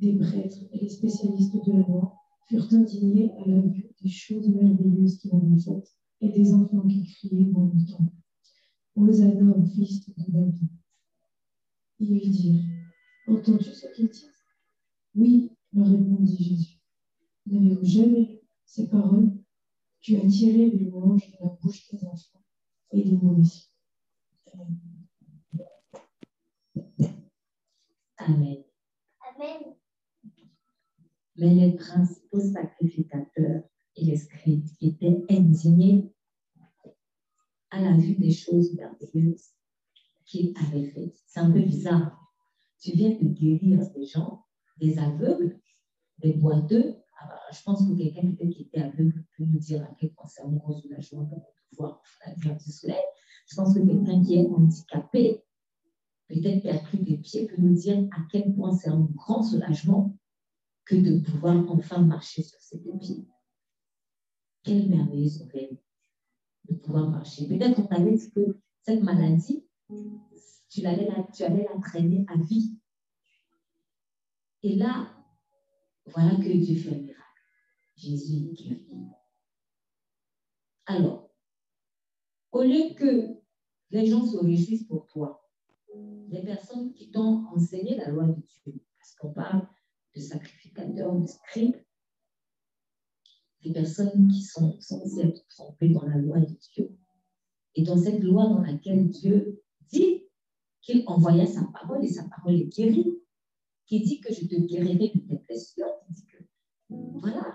[0.00, 2.16] des prêtres et les spécialistes de la loi
[2.48, 7.04] furent indignés à la vue des choses merveilleuses qu'il avait faites et des enfants qui
[7.04, 8.14] criaient dans le temple.
[8.96, 10.54] Hosanna au fils de David.
[12.00, 12.64] Ils lui dirent
[13.28, 14.26] Entends-tu ce qu'ils disent?
[15.14, 16.80] Oui, leur répondit Jésus.
[17.46, 19.30] N'avez-vous jamais lu ces paroles?
[20.00, 22.42] Tu as tiré les louanges de la bouche des enfants
[22.92, 23.68] et des nourrissons.
[28.16, 28.64] Amen.
[29.36, 29.79] Amen.
[31.40, 33.62] Mais les principaux sacrificateurs
[33.96, 36.12] et les scribes étaient indignés
[37.70, 39.48] à la vue des choses merveilleuses
[40.26, 41.16] qu'il avait faites.
[41.26, 42.14] C'est un peu bizarre.
[42.78, 44.44] Tu viens de guérir des gens,
[44.76, 45.58] des aveugles,
[46.18, 46.96] des boiteux.
[47.18, 50.42] Alors, je pense que quelqu'un qui était aveugle peut nous dire à quel point c'est
[50.42, 51.36] un gros soulagement de
[51.72, 53.02] voir la lumière du soleil.
[53.46, 55.42] Je pense que quelqu'un qui est handicapé,
[56.28, 60.14] peut-être pris des pieds, peut nous dire à quel point c'est un grand soulagement
[60.90, 63.24] que de pouvoir enfin marcher sur ses deux pieds.
[64.64, 65.78] Quelle merveilleuse nouvelle
[66.68, 67.46] de pouvoir marcher?
[67.46, 69.64] Peut-être qu'on t'avait dit que cette maladie,
[70.68, 72.76] tu allais, la, tu allais la traîner à vie.
[74.64, 75.14] Et là,
[76.06, 77.20] voilà que Dieu fait un miracle.
[77.96, 78.88] Jésus guérit.
[80.86, 81.30] Alors,
[82.50, 83.36] au lieu que
[83.90, 85.48] les gens se réjouissent pour toi,
[85.94, 89.68] les personnes qui t'ont enseigné la loi de Dieu, parce qu'on parle
[90.14, 91.76] de sacrificateurs, de scribes,
[93.62, 96.96] des personnes qui sont censées être trompées dans la loi de Dieu.
[97.74, 100.24] Et dans cette loi dans laquelle Dieu dit
[100.80, 103.18] qu'il envoyait sa parole et sa parole est guérie,
[103.86, 106.42] qui dit que je te guérirai de tes blessures, qui dit que,
[106.88, 107.54] voilà,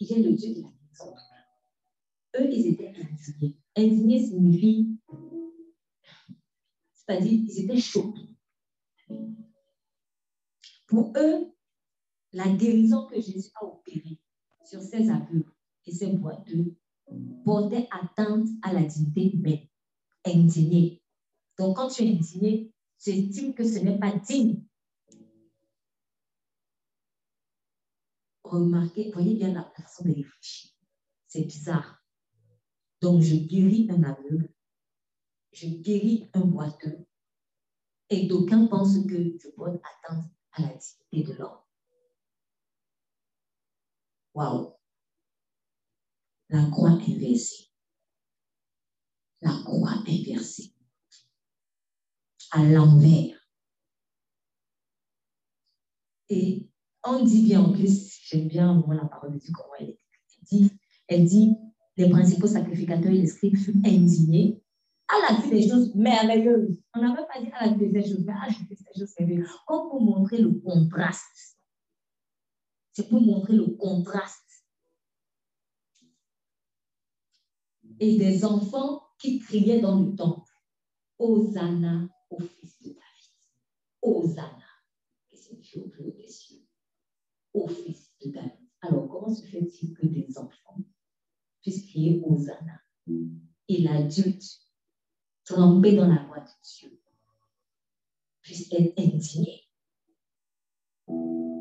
[0.00, 1.14] il est le Dieu de la maison.
[2.36, 3.56] eux, ils étaient indignés.
[3.76, 4.98] Indignés signifie,
[6.92, 8.36] c'est-à-dire, ils étaient choqués.
[10.88, 11.54] Pour eux,
[12.32, 14.18] la guérison que Jésus a opérée
[14.64, 15.52] sur ces aveugles
[15.86, 16.74] et ces boiteux
[17.44, 19.66] portait atteinte à la dignité humaine.
[20.24, 21.02] Indigné.
[21.58, 24.62] Donc, quand tu es indigné, tu estimes que ce n'est pas digne.
[28.42, 30.70] Remarquez, voyez bien la façon de réfléchir.
[31.26, 32.02] C'est bizarre.
[33.00, 34.52] Donc, je guéris un aveugle,
[35.52, 37.06] je guéris un boiteux,
[38.08, 41.58] et d'aucuns pensent que je porte atteinte à la dignité de l'homme.
[44.34, 44.74] Waouh!
[46.50, 47.70] La croix inversée.
[49.40, 50.72] La croix inversée.
[52.50, 53.38] À l'envers.
[56.30, 56.68] Et
[57.04, 60.00] on dit bien en plus, j'aime bien moi, la parole de Dieu, comment elle est.
[60.42, 60.70] Dit,
[61.08, 61.54] elle dit
[61.96, 64.62] les principaux sacrificateurs et les scribes furent indignés
[65.16, 66.76] la vue des choses merveilleuses.
[66.94, 69.48] On n'avait pas dit la vue des choses, mais la vue des choses merveilleuses.
[69.66, 71.58] Comme pour montrer le contraste.
[72.92, 74.66] C'est pour montrer le contraste.
[78.00, 80.52] Et des enfants qui criaient dans le temple.
[81.18, 83.00] Hosanna au fils de David.
[84.02, 84.64] Hosanna.
[85.30, 86.66] Et c'est au plus des cieux.
[87.54, 88.68] Au fils de David.
[88.80, 90.76] Alors, comment se fait-il que des enfants
[91.62, 92.80] puissent crier Hosanna?
[93.68, 94.67] Et l'adulte
[95.48, 97.00] trempé dans la voix de Dieu
[98.42, 99.64] puisse être indigné.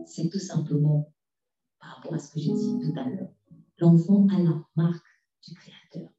[0.06, 1.14] C'est tout simplement
[1.80, 3.34] par rapport à ce que j'ai dit tout à l'heure.
[3.78, 5.08] L'enfant a la marque
[5.46, 6.10] du Créateur.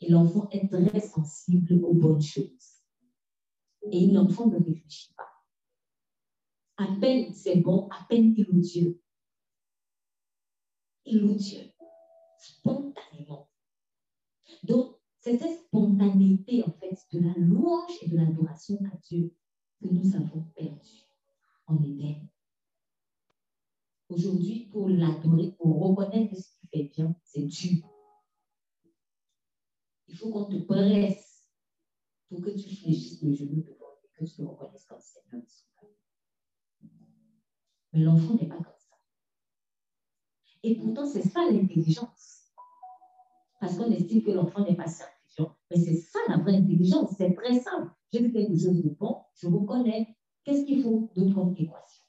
[0.00, 2.82] Et l'enfant est très sensible aux bonnes choses.
[3.90, 5.28] Et l'enfant ne réfléchit pas.
[6.76, 9.00] À peine c'est bon, à peine il Dieu.
[11.04, 11.72] Il Dieu
[12.38, 13.48] spontanément.
[14.64, 19.32] Donc, c'est cette spontanéité, en fait, de la louange et de l'adoration à Dieu
[19.80, 21.06] que nous avons perdu
[21.68, 22.28] en Éden.
[24.08, 27.82] Aujourd'hui, pour l'adorer, pour reconnaître ce qui fait bien, c'est Dieu.
[30.08, 31.48] Il faut qu'on te presse
[32.28, 35.42] pour que tu fléchisses le genou devant lui, que tu le reconnaisses comme Seigneur
[37.92, 38.96] Mais l'enfant n'est pas comme ça.
[40.64, 42.31] Et pourtant, c'est ça l'intelligence.
[43.62, 45.56] Parce qu'on estime que l'enfant n'est pas intelligent.
[45.70, 47.14] Mais c'est ça la vraie intelligence.
[47.16, 47.92] C'est très simple.
[48.12, 50.16] J'ai vu quelque chose de bon, je reconnais.
[50.42, 52.02] Qu'est-ce qu'il faut d'autre comme équation?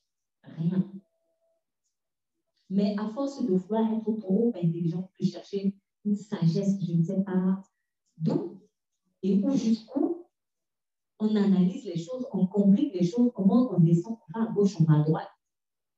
[0.57, 0.91] Rien.
[2.71, 7.21] Mais à force de vouloir être trop intelligent, de chercher une sagesse, je ne sais
[7.21, 7.61] pas
[8.17, 8.59] d'où
[9.21, 10.25] et où jusqu'où,
[11.19, 14.75] on analyse les choses, on complique les choses, comment on descend, on va à gauche,
[14.79, 15.29] on va à droite.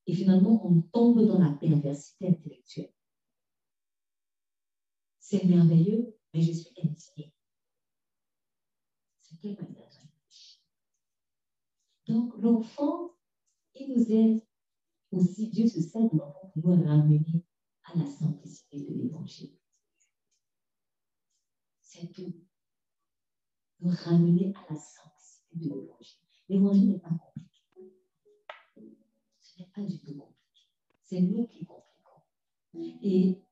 [0.06, 2.92] Et finalement, on tombe dans la perversité intellectuelle.
[5.28, 6.70] C'est merveilleux, mais je suis.
[9.18, 9.90] C'est quelle manière
[12.06, 13.16] Donc, l'enfant,
[13.74, 14.44] il nous aide
[15.10, 17.44] aussi, Dieu se sert de l'enfant pour nous ramener
[17.86, 19.58] à la simplicité de l'évangile.
[21.82, 22.36] C'est tout.
[23.80, 26.22] Nous ramener à la simplicité de l'évangile.
[26.50, 27.52] L'évangile n'est pas compliqué.
[29.40, 30.68] Ce n'est pas du tout compliqué.
[31.02, 32.22] C'est nous qui compliquons.
[33.02, 33.45] Et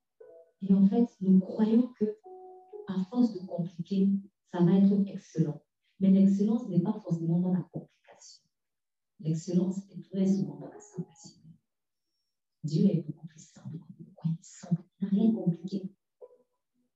[0.67, 2.17] et en fait, nous croyons que
[2.87, 4.09] à force de compliquer,
[4.51, 5.61] ça va être excellent.
[5.99, 8.43] Mais l'excellence n'est pas forcément dans la complication.
[9.19, 11.41] L'excellence est très souvent dans la simplicité.
[12.63, 13.77] Dieu est beaucoup plus simple.
[14.99, 15.91] Il n'a rien compliqué.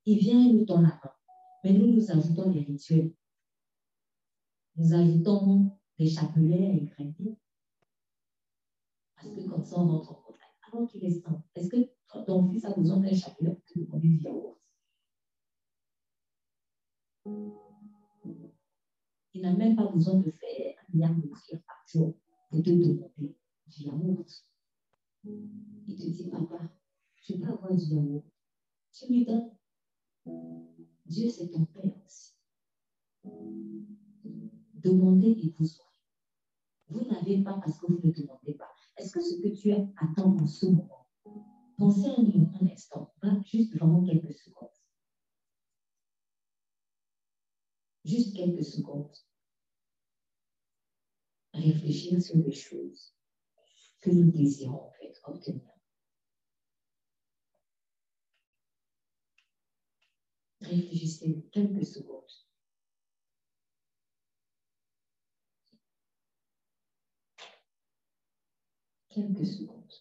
[0.06, 1.12] Il vient et nous tend la main.
[1.64, 3.14] Mais nous, nous ajoutons des rituels.
[4.78, 7.38] Nous ajoutons des chapelets à égrener.
[9.16, 9.88] Parce que comme ça, on
[10.72, 11.42] Alors qu'il est simple.
[11.56, 11.90] Est-ce que
[12.26, 14.58] ton fils a besoin d'un chapelet pour te demander du yaourt?
[19.34, 22.16] Il n'a même pas besoin de faire un milliard de prières par jour
[22.50, 23.36] pour te demander
[23.68, 24.46] du yaourt.
[25.24, 26.60] Il te dit, papa,
[27.22, 28.26] je peux avoir du yaourt.
[28.92, 29.52] Tu lui donnes.
[31.06, 32.34] Dieu, c'est ton Père aussi.
[34.74, 35.88] Demandez et vous aurez.
[36.90, 38.77] Vous n'avez pas parce que vous ne demandez pas.
[38.98, 41.08] Est-ce que ce que tu attends en ce moment,
[41.78, 44.70] Pensez à nous un instant, pas juste vraiment quelques secondes.
[48.04, 49.16] Juste quelques secondes.
[51.54, 53.14] Réfléchir sur les choses
[54.02, 55.72] que nous désirons fait obtenir.
[60.62, 62.47] Réfléchissez quelques secondes.
[69.18, 69.94] quelques secondes.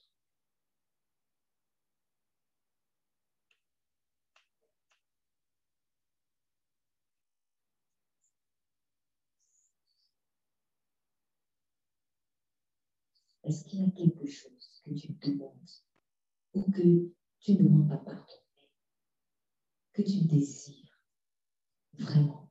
[13.45, 15.71] Est-ce qu'il y a quelque chose que tu demandes
[16.53, 18.27] ou que tu ne demandes pas pardon,
[19.93, 21.01] que tu désires
[21.97, 22.51] vraiment?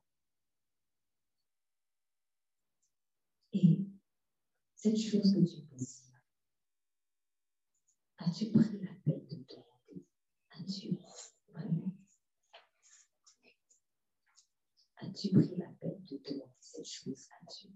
[3.52, 3.86] Et
[4.74, 6.05] cette chose que tu désires,
[8.18, 9.44] as-tu pris la peine de
[10.50, 10.98] à Dieu
[11.52, 11.92] vraiment
[14.98, 17.70] As-tu pris la peine de demander cette chose à Dieu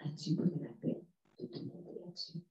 [0.00, 1.04] As-tu pris la peine
[1.38, 2.42] de demander à Dieu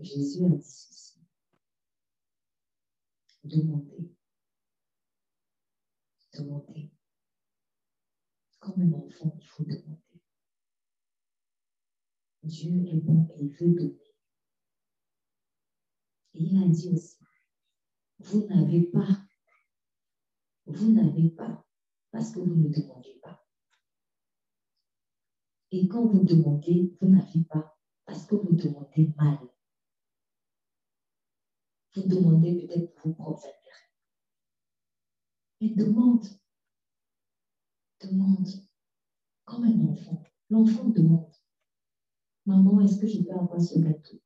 [0.00, 1.07] Jésus a dit ceci.
[3.48, 4.14] Demandez.
[6.34, 6.90] Demandez.
[8.60, 10.02] Comme un enfant, il faut demander.
[12.42, 14.14] Dieu est bon et il veut donner.
[16.34, 17.16] Et il a dit aussi,
[18.18, 19.24] vous n'avez pas,
[20.66, 21.66] vous n'avez pas
[22.10, 23.46] parce que vous ne demandez pas.
[25.70, 29.38] Et quand vous demandez, vous n'avez pas parce que vous demandez mal.
[31.94, 33.48] Vous demandez peut-être pour vos propres.
[35.60, 36.24] Mais demande.
[38.00, 38.48] Demande.
[39.44, 40.22] Comme un enfant.
[40.50, 41.32] L'enfant demande.
[42.46, 44.20] Maman, est-ce que je peux avoir ce gâteau?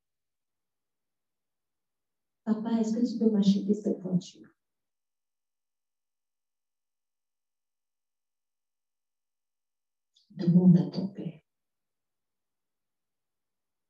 [2.45, 4.49] Papa, est-ce que tu peux m'acheter cette voiture?
[10.31, 11.39] Demande à ton Père.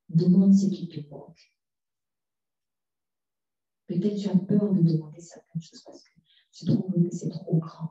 [0.09, 1.52] Demande ce qui te manque.
[3.93, 6.19] Peut-être tu as peur de demander certaines choses parce que
[6.51, 7.89] tu trouves que c'est trop grand.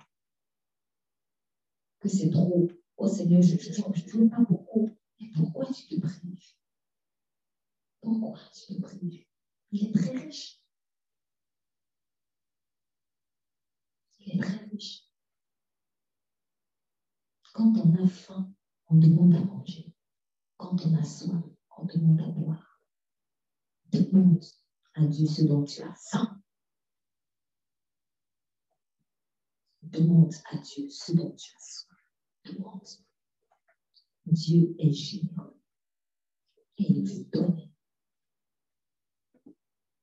[2.00, 2.68] Que c'est trop.
[2.96, 4.90] Oh Seigneur, je ne veux pas beaucoup.
[5.20, 6.56] Mais pourquoi tu te prives?
[8.00, 9.26] Pourquoi tu te prives?
[9.70, 10.60] Il est très riche.
[14.18, 15.04] Il est très riche.
[17.52, 18.52] Quand on a faim,
[18.88, 19.94] on demande à manger.
[20.56, 21.44] Quand on a soif,
[21.76, 22.80] on demande à boire.
[23.92, 24.42] Demande
[24.94, 26.40] à Dieu ce dont tu as faim.
[29.82, 31.98] Demande à Dieu ce dont tu as soif.
[32.44, 32.86] Demande.
[34.26, 35.60] Dieu est généreux
[36.78, 37.72] et il veut donner.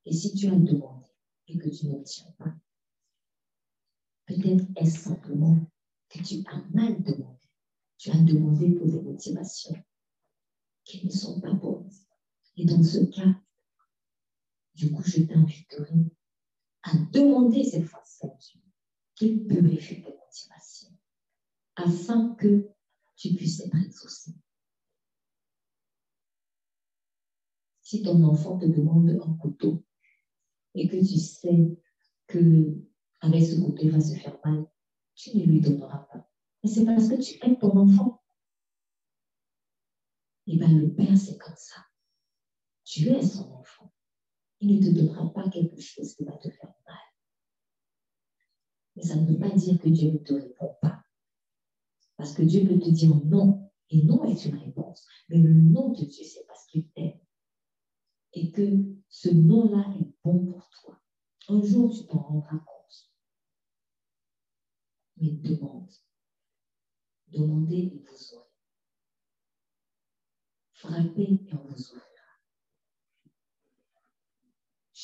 [0.06, 1.08] Et si tu as demandé
[1.47, 2.54] et que tu n'obtiens pas,
[4.25, 5.58] peut-être est-ce simplement
[6.10, 7.47] que tu as mal demandé.
[7.97, 9.75] Tu as demandé pour des motivations
[10.84, 11.91] qui ne sont pas bonnes.
[12.58, 13.39] Et dans ce cas,
[14.80, 16.06] du coup, je t'inviterai
[16.84, 18.62] à demander cette fois-ci à Dieu
[19.13, 20.98] qu'il purifie tes motivations
[21.76, 22.70] afin que
[23.18, 24.32] tu puisses être exaucé.
[27.82, 29.84] Si ton enfant te demande un couteau
[30.76, 31.78] et que tu sais
[32.28, 32.78] que
[33.20, 34.65] avec ce couteau il va se faire mal,
[35.13, 36.26] tu ne lui donneras pas.
[36.63, 38.24] Mais c'est parce que tu aimes ton enfant.
[40.48, 41.86] Eh bien le Père, c'est comme ça.
[42.86, 43.92] Tu es son enfant
[44.62, 46.98] il ne te donnera pas quelque chose qui va te faire mal.
[48.95, 51.04] Mais ça ne veut pas dire que Dieu ne te répond pas.
[52.17, 55.08] Parce que Dieu peut te dire non, et non est une réponse.
[55.30, 57.19] Mais le non de Dieu, c'est parce qu'il t'aime.
[58.34, 58.63] Et que
[59.08, 61.00] ce non-là est bon pour toi.
[61.48, 63.10] Un jour, tu t'en rendras compte.
[65.17, 65.89] Mais demande.
[67.30, 68.45] Demandez et vous aurez.
[70.74, 72.09] Frappez et on vous ouvrira.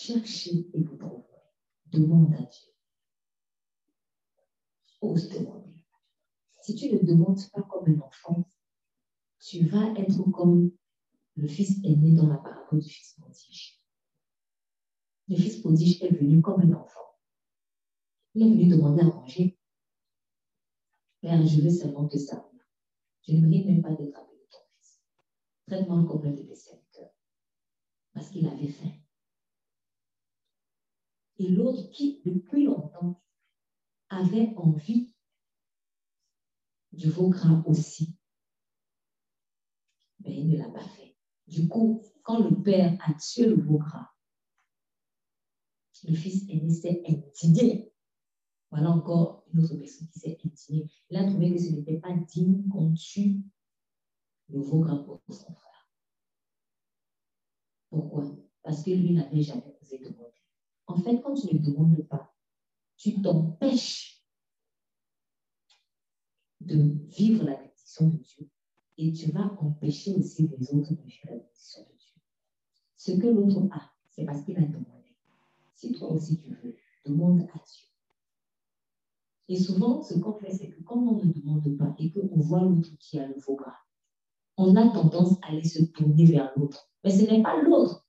[0.06, 1.24] Cherchez et vous trouverez.
[1.88, 2.72] Demande à Dieu.
[5.02, 5.84] Ose demander.
[6.62, 8.48] Si tu ne demandes pas comme un enfant,
[9.40, 10.72] tu vas être comme
[11.36, 13.82] le fils aîné dans la parabole du fils prodige.
[15.28, 17.18] Le fils prodige est venu comme un enfant.
[18.36, 19.58] Il est venu demander à manger.
[21.22, 22.62] Père, je veux seulement te servir.
[23.28, 25.02] Je ne mérite même pas d'être appelé ton fils.
[25.66, 27.10] Traite-moi comme l'un de tes serviteurs.
[28.14, 28.92] Parce qu'il avait faim
[31.38, 33.22] et l'autre qui, depuis longtemps,
[34.10, 35.14] avait envie
[36.92, 38.16] du veau gras aussi.
[40.20, 41.16] Mais il ne l'a pas fait.
[41.48, 44.10] Du coup, quand le père a tué le veau gras,
[46.08, 47.92] le fils aîné s'est indigné.
[48.70, 50.90] Voilà encore une autre personne qui s'est indignée.
[51.10, 53.42] Il a trouvé que ce n'était pas digne qu'on tue
[54.50, 55.90] le veau gras pour son frère.
[57.90, 58.36] Pourquoi?
[58.64, 60.45] Parce que lui n'avait jamais osé demander.
[60.88, 62.34] En fait, quand tu ne demandes pas,
[62.98, 64.24] tu t'empêches
[66.62, 68.50] de vivre la bénédiction de Dieu
[68.98, 72.22] et tu vas empêcher aussi les autres de vivre la bénédiction de Dieu.
[72.98, 75.16] Ce que l'autre a, c'est parce qu'il a demandé.
[75.74, 76.76] Si toi aussi tu veux,
[77.06, 77.88] demande à Dieu.
[79.48, 82.62] Et souvent, ce qu'on fait, c'est que quand on ne demande pas et qu'on voit
[82.62, 83.78] l'autre qui a le faux gras,
[84.58, 86.90] on a tendance à aller se tourner vers l'autre.
[87.04, 88.08] Mais ce n'est pas l'autre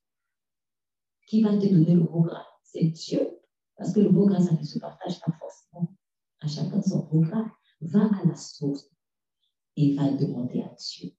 [1.26, 2.45] qui va te donner le beau gras,
[2.76, 3.40] c'est Dieu.
[3.76, 5.94] Parce que le gras, ça ne se partage pas forcément.
[6.40, 7.50] À chacun son gras.
[7.80, 8.90] Va à la source
[9.76, 11.12] et va demander à Dieu.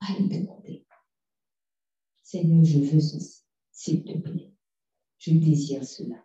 [0.00, 0.86] Va lui demander.
[2.22, 3.42] Seigneur, je veux ceci,
[3.72, 4.52] s'il te plaît.
[5.18, 6.24] Je désire cela.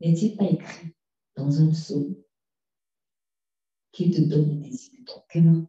[0.00, 0.94] N'est-il pas écrit
[1.36, 2.14] dans un psaume
[3.92, 5.66] qui te donne le désir de ton cœur?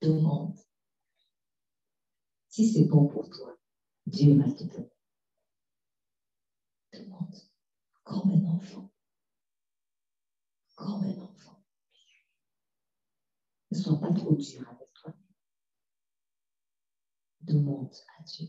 [0.00, 0.58] Demande.
[2.52, 3.56] Si c'est bon pour toi,
[4.04, 4.92] Dieu va te donner.
[6.92, 7.34] Demande.
[8.02, 8.92] Comme un enfant.
[10.74, 11.64] Comme un enfant.
[13.70, 15.14] Ne sois pas trop dur avec toi.
[17.40, 18.48] Demande à Dieu.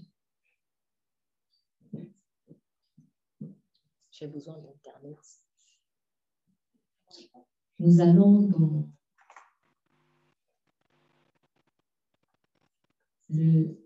[4.11, 5.17] J'ai besoin d'Internet.
[7.79, 8.89] Nous allons dans
[13.29, 13.82] le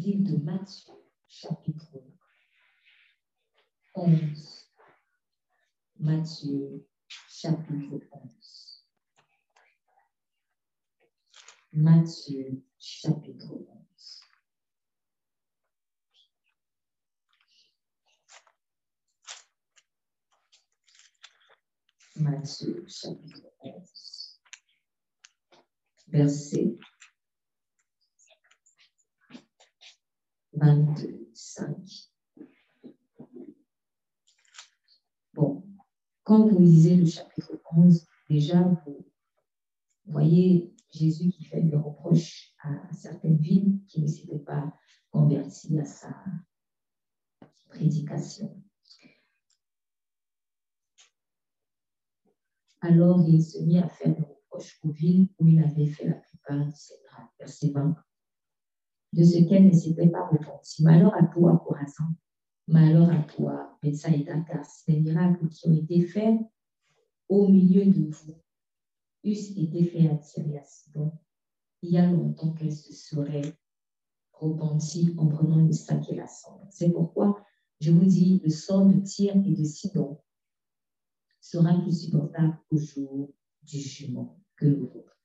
[0.00, 0.94] livre de Matthieu,
[1.28, 2.02] chapitre
[3.94, 4.66] 11.
[5.98, 6.86] Matthieu,
[7.28, 8.86] chapitre 11.
[11.72, 14.20] Matthieu, chapitre 11.
[22.16, 24.40] Matthieu, chapitre 11.
[26.08, 26.78] Verset
[30.52, 32.10] 25.
[35.34, 35.64] Bon,
[36.24, 39.06] quand vous lisez le chapitre 11, déjà, vous
[40.06, 44.74] voyez Jésus qui fait des reproches à certaines villes qui ne s'étaient pas
[45.10, 46.14] converties à sa
[47.68, 48.60] prédication.
[52.80, 56.14] Alors il se mit à faire des reproches aux villes où il avait fait la
[56.14, 57.34] plupart de ses miracles.
[57.38, 57.96] Verset 20
[59.12, 60.82] de ce qu'elle ne s'était pas repentie.
[60.82, 62.04] Malheur à toi, Corazon.
[62.68, 66.38] Malheur à toi, Bethsaïda, car ces miracles qui ont été faits
[67.28, 68.34] au milieu de vous
[69.24, 71.12] eussent été faits à à Sidon.
[71.82, 73.54] Il y a longtemps qu'elle se serait
[74.32, 76.66] repentie en prenant le sac et la cendre.
[76.70, 77.44] C'est pourquoi
[77.80, 80.20] je vous dis, le sort de Tyr et de Sidon
[81.40, 83.32] sera plus supportable au jour
[83.62, 85.19] du jugement que le vôtre.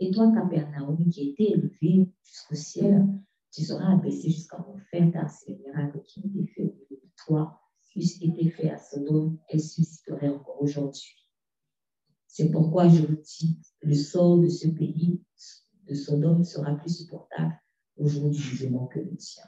[0.00, 3.06] Et toi, Capernaum, qui était élevé jusqu'au ciel,
[3.52, 7.10] tu seras abaissé jusqu'à enfer, car ces miracles qui ont été faits au milieu de
[7.16, 7.60] toi
[7.96, 11.24] eussent été faits à Sodome et susciteraient encore aujourd'hui.
[12.26, 15.22] C'est pourquoi je vous dis, le sort de ce pays,
[15.86, 17.56] de Sodome, sera plus supportable
[17.96, 19.44] au jour du jugement que le tien.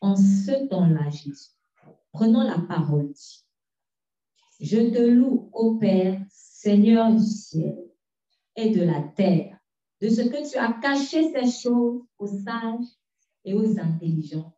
[0.00, 1.50] En ce temps-là, Jésus,
[2.12, 3.44] prenant la parole, dit,
[4.60, 7.76] je te loue, ô Père, Seigneur du ciel
[8.54, 9.55] et de la terre,
[10.00, 12.86] de ce que tu as caché ces choses aux sages
[13.44, 14.54] et aux intelligents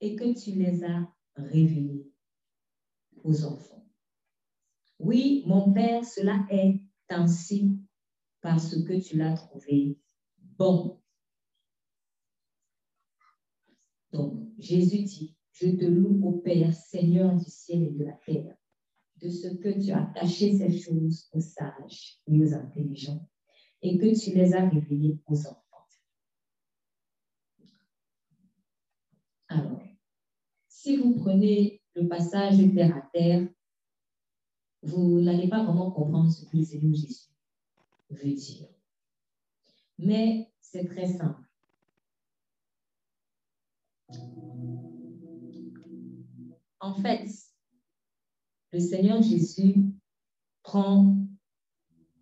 [0.00, 2.10] et que tu les as révélées
[3.22, 3.86] aux enfants.
[4.98, 7.78] Oui, mon Père, cela est ainsi
[8.40, 9.98] parce que tu l'as trouvé
[10.58, 11.00] bon.
[14.12, 18.56] Donc, Jésus dit, je te loue au Père, Seigneur du ciel et de la terre,
[19.16, 23.28] de ce que tu as caché ces choses aux sages et aux intelligents
[23.82, 25.86] et que tu les as révélés aux enfants.
[29.48, 29.82] Alors,
[30.68, 33.48] si vous prenez le passage terre à terre,
[34.82, 37.28] vous n'allez pas vraiment comprendre ce que le Seigneur Jésus
[38.10, 38.68] veut dire.
[39.98, 41.42] Mais c'est très simple.
[46.80, 47.28] En fait,
[48.72, 49.74] le Seigneur Jésus
[50.62, 51.16] prend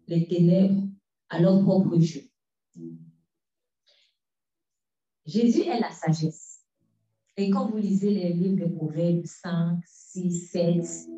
[0.08, 0.87] les ténèbres
[1.28, 2.22] à leur propre jeu.
[5.26, 6.64] Jésus est la sagesse.
[7.36, 11.08] Et quand vous lisez les livres des Proverbes 5, 6, 7,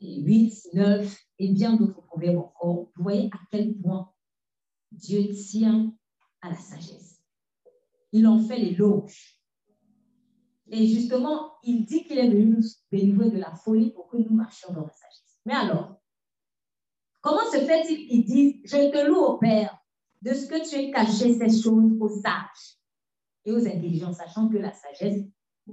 [0.00, 4.10] 8, 9 et bien d'autres proverbes encore, vous voyez à quel point
[4.92, 5.92] Dieu tient
[6.40, 7.22] à la sagesse.
[8.12, 9.42] Il en fait l'éloge.
[10.70, 14.34] Et justement, il dit qu'il est venu nous délivrer de la folie pour que nous
[14.34, 15.38] marchions dans la sagesse.
[15.44, 15.97] Mais alors,
[17.20, 19.76] Comment se fait-il qu'ils disent, je te loue au Père
[20.22, 22.78] de ce que tu as caché ces choses aux sages
[23.44, 25.24] et aux intelligents, sachant que la sagesse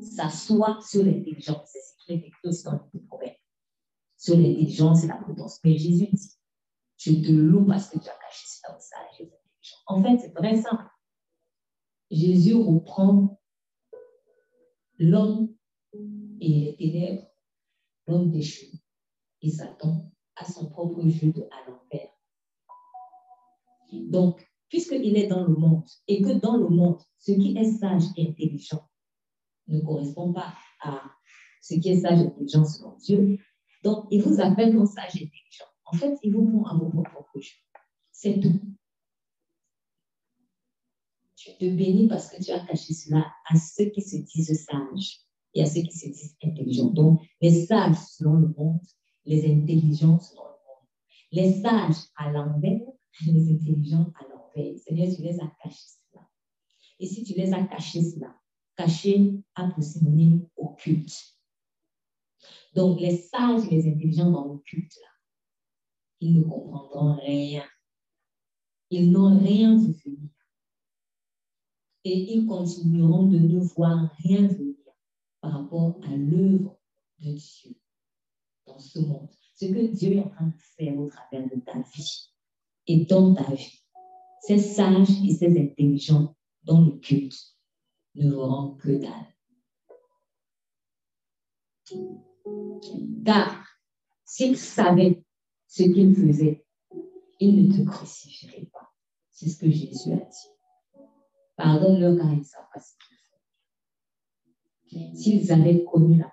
[0.02, 1.70] s'assoit sur l'intelligence.
[2.06, 3.36] C'est écrit aussi dans le proverbe.
[4.18, 5.60] Sur l'intelligence et la prudence.
[5.64, 6.32] Mais Jésus dit,
[6.98, 9.78] je te loue parce que tu as caché ça aux sages et aux intelligents.
[9.88, 10.86] En fait, c'est très simple.
[12.12, 13.40] Jésus reprend
[14.98, 15.56] l'homme
[16.40, 17.28] et les ténèbres,
[18.08, 18.68] l'homme déchu,
[19.42, 22.10] et Satan à son propre jeu de à l'envers.
[23.92, 28.04] Donc, puisqu'il est dans le monde et que dans le monde, ce qui est sage
[28.18, 28.88] et intelligent
[29.68, 31.02] ne correspond pas à
[31.62, 33.40] ce qui est sage et intelligent selon Dieu,
[33.84, 35.66] donc il vous appelle comme sage et intelligent.
[35.86, 37.56] En fait, il vous prend à vos propres jeux.
[38.12, 38.60] C'est tout.
[41.36, 45.20] Tu te bénis parce que tu as caché cela à ceux qui se disent sages
[45.54, 46.90] et à ceux qui se disent intelligents.
[46.90, 48.82] Donc, les sages selon le monde,
[49.26, 49.56] les
[50.06, 50.20] monde.
[51.32, 52.82] Les sages à l'envers,
[53.26, 54.80] les intelligents à l'envers.
[54.80, 56.28] Seigneur, tu les as cachés cela.
[57.00, 58.36] Et si tu les as cachés cela,
[58.76, 61.38] caché a pour synonyme occulte.
[62.74, 65.10] Donc, les sages et les intelligents dans le culte, là,
[66.20, 67.66] ils ne comprendront rien.
[68.90, 70.30] Ils n'ont rien vu venir.
[72.04, 74.76] Et ils continueront de ne voir rien venir
[75.42, 76.80] par rapport à l'œuvre
[77.20, 77.76] de Dieu
[78.66, 79.30] dans ce monde.
[79.56, 82.32] Ce que Dieu est en train de faire au travers de ta vie
[82.88, 83.82] et dans ta vie.
[84.42, 87.58] Ces sages et ces intelligents dans le culte
[88.16, 89.34] ne verront que dalle.
[93.26, 93.66] Car
[94.24, 95.24] s'ils savaient
[95.68, 96.66] ce qu'ils faisaient,
[97.40, 98.92] ils ne te crucifieraient pas.
[99.32, 100.50] C'est ce que Jésus a dit.
[101.56, 103.18] Pardonne-leur car ils ne savent pas ce qu'ils
[105.00, 105.16] font.
[105.16, 106.32] S'ils avaient connu la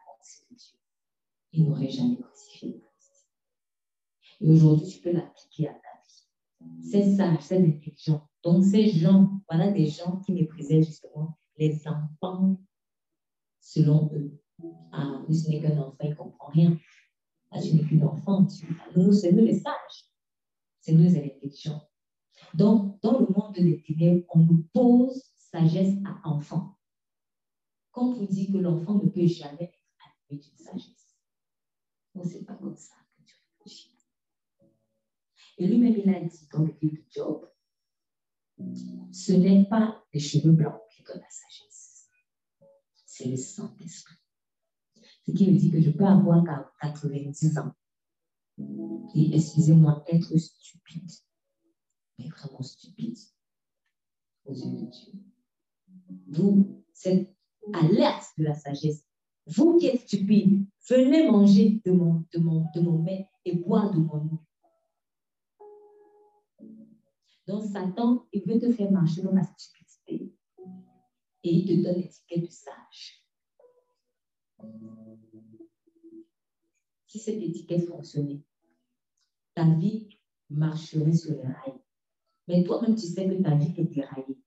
[1.52, 3.28] ils n'auraient jamais crucifié Christ.
[4.40, 6.82] Et aujourd'hui, tu peux l'appliquer à ta vie.
[6.90, 8.28] C'est ça, c'est intelligent.
[8.42, 12.58] Donc, ces gens, voilà des gens qui méprisaient justement les enfants
[13.60, 14.40] selon eux.
[14.92, 16.76] Ah, ce n'est qu'un enfant, il ne comprend rien.
[17.50, 18.46] Ah, tu n'es qu'une enfant.
[18.96, 20.08] Nous, c'est nous les sages.
[20.80, 21.82] C'est nous les intelligents.
[22.54, 26.78] Donc, dans le monde des ténèbres, on nous pose sagesse à enfant.
[27.90, 29.78] Quand on dit que l'enfant ne peut jamais être
[30.30, 31.11] animé d'une sagesse.
[32.14, 33.96] Non, ce n'est pas comme ça que tu réfléchis.
[35.58, 37.48] Et lui-même, il a dit dans le livre de Job,
[39.12, 42.08] ce n'est pas les cheveux blancs qui donnent la sagesse.
[43.06, 44.16] C'est le Saint-Esprit.
[45.26, 46.44] Ce qui veut dire que je peux avoir
[46.80, 47.74] 90 ans
[49.14, 51.10] et, excusez-moi, être stupide,
[52.18, 53.18] mais vraiment stupide
[54.44, 55.12] aux yeux de Dieu.
[56.28, 57.34] Vous, cette
[57.72, 59.06] alerte de la sagesse,
[59.46, 63.92] vous qui êtes stupide, venez manger de mon, de mon, de mon mets et boire
[63.92, 64.40] de mon eau.
[67.46, 70.32] Donc, Satan, il veut te faire marcher dans la stupidité
[71.44, 73.26] et il te donne l'étiquette de sage.
[77.06, 78.42] Si cette étiquette fonctionnait,
[79.54, 80.08] ta vie
[80.48, 81.80] marcherait sur les rails.
[82.48, 84.38] Mais toi-même, tu sais que ta vie est déraillée.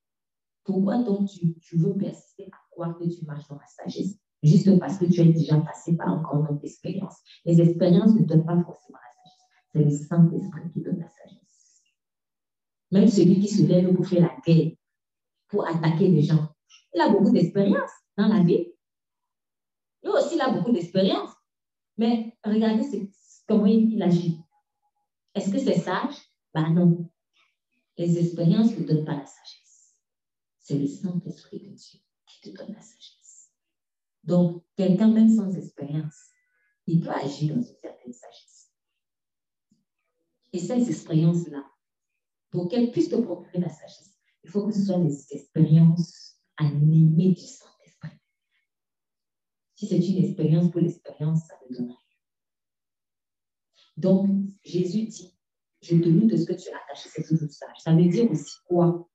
[0.64, 4.18] Pourquoi donc tu, veux persister à croire que tu marches dans la sagesse?
[4.46, 8.46] Juste parce que tu es déjà passé par un grand d'expériences Les expériences ne donnent
[8.46, 9.48] pas forcément la sagesse.
[9.72, 11.84] C'est le Saint-Esprit qui donne la sagesse.
[12.91, 14.72] Même celui qui se lève pour faire la guerre,
[15.48, 16.50] pour attaquer les gens,
[16.93, 18.68] il a beaucoup d'expérience dans la vie.
[20.04, 21.32] Lui aussi, il a beaucoup d'expérience.
[21.98, 23.10] Mais regardez
[23.48, 24.39] comment il, agit.
[25.34, 26.16] Est-ce que c'est sage?
[26.54, 27.10] Ben non.
[27.98, 29.96] Les expériences ne donnent pas la sagesse.
[30.60, 33.14] C'est le Saint-Esprit de Dieu qui te donne la sagesse.
[34.26, 36.15] Donc, quelqu'un même sans expérience,
[36.88, 38.71] il peut agir dans une certaine sagesse.
[40.53, 41.63] Et ces expériences-là,
[42.49, 47.32] pour qu'elles puissent te procurer la sagesse, il faut que ce soit des expériences animées
[47.32, 47.65] du sang.
[49.76, 51.97] Si c'est une expérience pour l'expérience, ça ne donne rien.
[53.97, 54.30] Donc,
[54.63, 55.38] Jésus dit,
[55.82, 57.78] je te loue de ce que tu as attaché, c'est toujours sage.
[57.80, 59.09] Ça veut dire aussi quoi?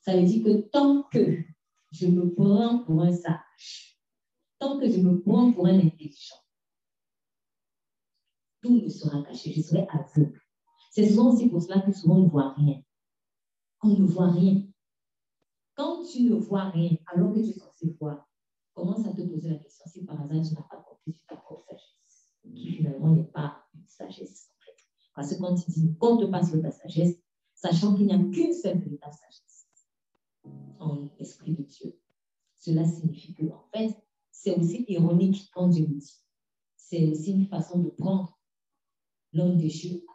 [0.00, 1.38] Ça veut dire que tant que
[1.90, 3.95] je me prends pour un sage,
[4.58, 6.36] tant que je me prends pour un intelligent,
[8.62, 10.40] tout me sera caché, je serai aveugle.
[10.90, 12.82] C'est souvent aussi pour cela que souvent on ne voit rien.
[13.82, 14.62] On ne voit rien.
[15.74, 18.26] Quand tu ne vois rien, alors que tu es censé voir,
[18.72, 21.36] commence à te poser la question si par hasard tu n'as pas compris sur ta
[21.36, 24.50] propre sagesse, qui finalement n'est pas une sagesse.
[24.58, 25.14] En.
[25.14, 27.18] Parce que quand tu dis compte pas sur ta sagesse,
[27.54, 29.68] sachant qu'il n'y a qu'une seule véritable sagesse
[30.78, 31.98] en esprit de Dieu,
[32.58, 33.96] cela signifie que, en fait,
[34.30, 36.22] c'est aussi ironique quand Dieu le dit.
[36.76, 38.38] C'est aussi une façon de prendre
[39.84, 40.05] l'homme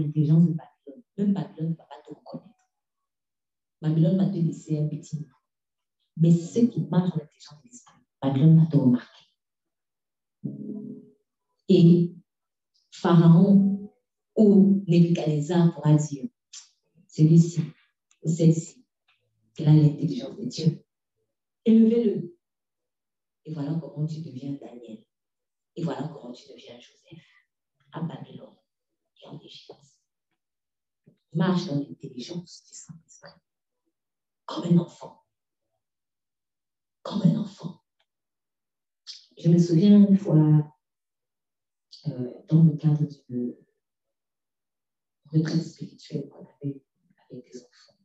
[0.00, 2.56] l'intelligence de Babylone, même Babylone ne va pas te reconnaître.
[3.80, 5.36] Babylone va te laisser un petit niveau.
[6.16, 9.24] Mais ceux qui marchent dans l'intelligence de l'esprit, Babylone va te remarquer.
[11.68, 12.14] Et
[12.90, 13.92] Pharaon
[14.36, 16.28] ou Nebuchadnezzar pourra dire,
[17.08, 17.60] celui-ci
[18.22, 18.84] ou celle-ci,
[19.58, 20.84] elle a l'intelligence de Dieu?
[21.64, 22.38] Élevez-le.
[23.44, 25.04] Et voilà comment tu deviens Daniel.
[25.76, 27.24] Et voilà comment tu deviens Joseph
[27.92, 28.55] à Babylone
[29.26, 29.72] en Égypte.
[31.32, 33.40] Marche dans l'intelligence du Saint-Esprit.
[34.46, 35.24] Comme un enfant.
[37.02, 37.82] Comme un enfant.
[39.38, 40.72] Je me souviens une fois,
[42.08, 43.54] euh, dans le cadre d'une
[45.26, 46.82] retraite spirituelle qu'on avait
[47.30, 47.98] avec des enfants.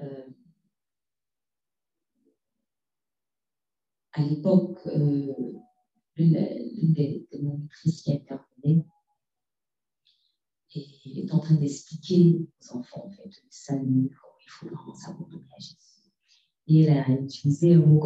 [0.00, 0.30] Euh,
[4.12, 5.52] à l'époque, euh,
[6.16, 8.84] l'une des, monitrices qui intervenait
[10.74, 13.30] et est en train d'expliquer aux enfants en fait,
[13.68, 15.76] comment il faut vraiment à Jésus.
[16.66, 17.98] Et elle a utilisé un mot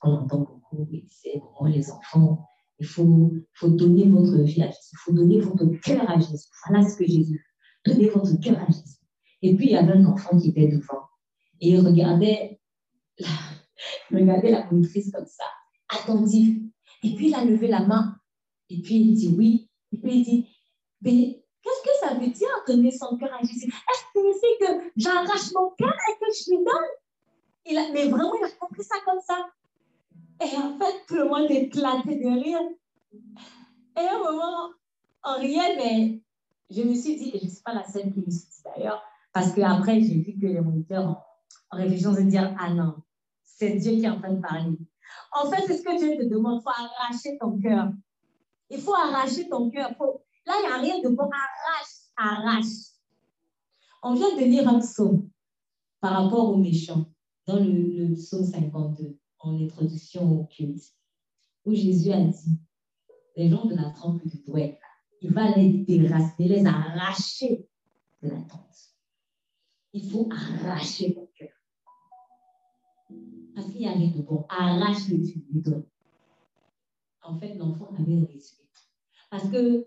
[0.00, 2.48] qu'on entend beaucoup, et disait, bon, les enfants,
[2.78, 6.48] il faut, faut donner votre vie à Jésus, il faut donner votre cœur à Jésus.
[6.66, 7.44] Voilà ce que Jésus
[7.84, 8.98] Donnez votre cœur à Jésus.
[9.42, 11.02] Et puis, il y avait un enfant qui était devant.
[11.60, 12.60] Et il regardait
[13.18, 13.28] la,
[14.18, 15.44] regardait la monitrice comme ça,
[15.88, 16.58] attentif.
[17.02, 18.16] Et puis, il a levé la main.
[18.70, 19.68] Et puis, il dit oui.
[19.90, 20.48] Et puis, il dit,
[21.02, 24.56] mais qu'est-ce que ça veut dire donner son cœur à Jésus Est-ce que tu sais
[24.60, 26.90] que j'arrache mon cœur et que je lui donne?
[27.66, 29.48] Il a, Mais vraiment, il a compris ça comme ça.
[30.40, 32.60] Et en fait, tout le monde éclatait de rire.
[33.96, 34.70] Et à un moment,
[35.24, 36.20] on riait, mais
[36.70, 39.02] je me suis dit, et je ne suis pas la seule qui me suis d'ailleurs,
[39.32, 42.96] parce qu'après, j'ai vu que les moniteurs ont, réfléchi de dire, ah non,
[43.44, 44.76] c'est Dieu qui est en train de parler.
[45.32, 46.60] En fait, c'est ce que Dieu te demande.
[46.60, 47.88] Il faut arracher ton cœur.
[48.68, 49.90] Il faut arracher ton cœur.
[50.46, 51.24] Là, il n'y a rien de bon.
[51.24, 52.92] Arrache, arrache.
[54.02, 55.28] On vient de lire un psaume
[56.00, 57.06] par rapport aux méchants
[57.46, 60.82] dans le, psaume 52, en introduction au culte,
[61.64, 62.58] où Jésus a dit
[63.36, 64.78] les gens de la trempe du doigt,
[65.20, 67.66] il va les déraciner, les arracher
[68.22, 68.92] de la tente.
[69.92, 71.50] Il faut arracher ton cœur.
[73.54, 74.46] Parce qu'il n'y a rien de bon.
[74.48, 75.86] Arrache le tu lui donnes.
[77.22, 78.56] En fait, l'enfant avait réussi.
[79.30, 79.86] Parce que,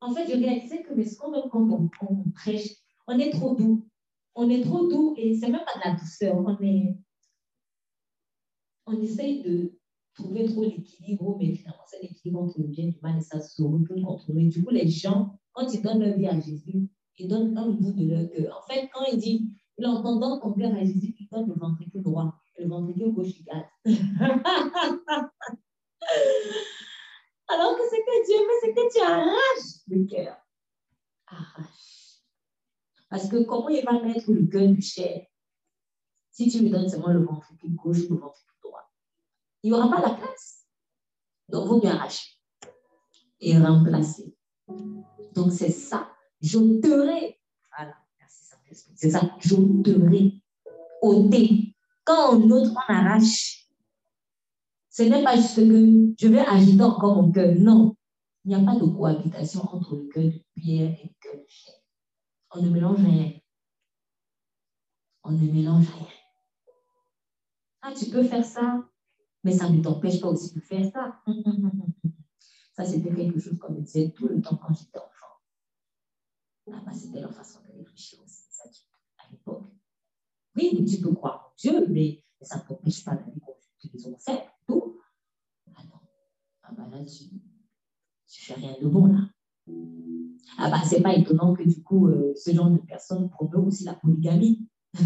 [0.00, 2.70] en fait, je réalisais que, quand on, prêche,
[3.06, 3.86] on est trop doux.
[4.34, 6.36] On est trop doux et c'est même pas de la douceur.
[6.36, 6.96] On, est,
[8.86, 9.78] on essaye de
[10.14, 13.40] trouver trop l'équilibre, mais finalement, c'est l'équilibre entre le bien et le mal et ça
[13.40, 14.48] se retourne contre nous.
[14.48, 16.88] Du coup, les gens, quand ils donnent leur vie à Jésus,
[17.18, 18.58] ils donnent un bout de leur cœur.
[18.58, 21.54] En fait, quand il dit, il entend dans ton cœur à Jésus, il donne le
[21.54, 23.66] ventricule droit et le ventricule gauche, il garde.
[27.52, 30.36] Alors que c'est que Dieu veut, c'est que tu arraches le cœur.
[31.26, 32.20] Arrache.
[33.08, 35.26] Parce que comment il va mettre le cœur du cher
[36.30, 38.88] si tu lui donnes seulement le ventricule gauche ou le ventricule droit
[39.62, 40.64] Il n'y aura pas la place.
[41.48, 42.30] Donc, vous mieux arracher
[43.40, 44.34] et remplacer.
[45.34, 46.08] Donc, c'est ça.
[46.40, 47.40] J'ôterai.
[47.76, 47.96] Voilà.
[48.18, 48.92] Merci Saint-Esprit.
[48.96, 49.36] C'est ça.
[49.40, 50.40] J'ôterai.
[51.02, 51.74] ôter.
[52.04, 53.59] Quand on ôte, on arrache.
[55.00, 57.54] Ce n'est pas juste que je vais agiter encore mon cœur.
[57.58, 57.96] Non.
[58.44, 61.46] Il n'y a pas de cohabitation entre le cœur de pierre et le cœur de
[61.48, 61.74] chair.
[62.54, 63.32] On ne mélange rien.
[65.24, 66.06] On ne mélange rien.
[67.80, 68.86] Ah, tu peux faire ça,
[69.42, 71.22] mais ça ne t'empêche pas aussi de faire ça.
[72.76, 75.40] Ça, c'était quelque chose qu'on me disait tout le temps quand j'étais enfant.
[76.72, 78.64] Ah, bah, c'était leur façon de réfléchir aussi, ça,
[79.18, 79.64] à l'époque.
[80.56, 83.40] Oui, mais tu peux croire en Dieu, mais, ça ne t'empêche pas d'aller
[83.88, 85.00] consulter les fait, tout.
[85.76, 86.00] Ah non,
[86.62, 87.38] ah bah là, tu ne
[88.26, 89.20] fais rien de bon, là.
[90.58, 93.84] Ah bah, c'est pas étonnant que du coup, euh, ce genre de personnes promeuvent aussi
[93.84, 94.68] la polygamie.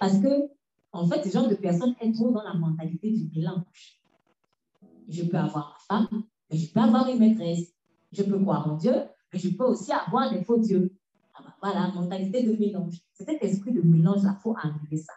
[0.00, 0.48] Parce que,
[0.92, 3.62] en fait, ce genre de personnes elles trop dans la mentalité du mélange.
[5.08, 7.74] Je peux avoir ma femme, mais je peux avoir une maîtresse.
[8.12, 8.94] Je peux croire en Dieu,
[9.32, 10.96] mais je peux aussi avoir des faux dieux.
[11.34, 13.00] Ah bah, voilà, mentalité de mélange.
[13.12, 15.12] C'est cet esprit de mélange-là, il faut enlever ça.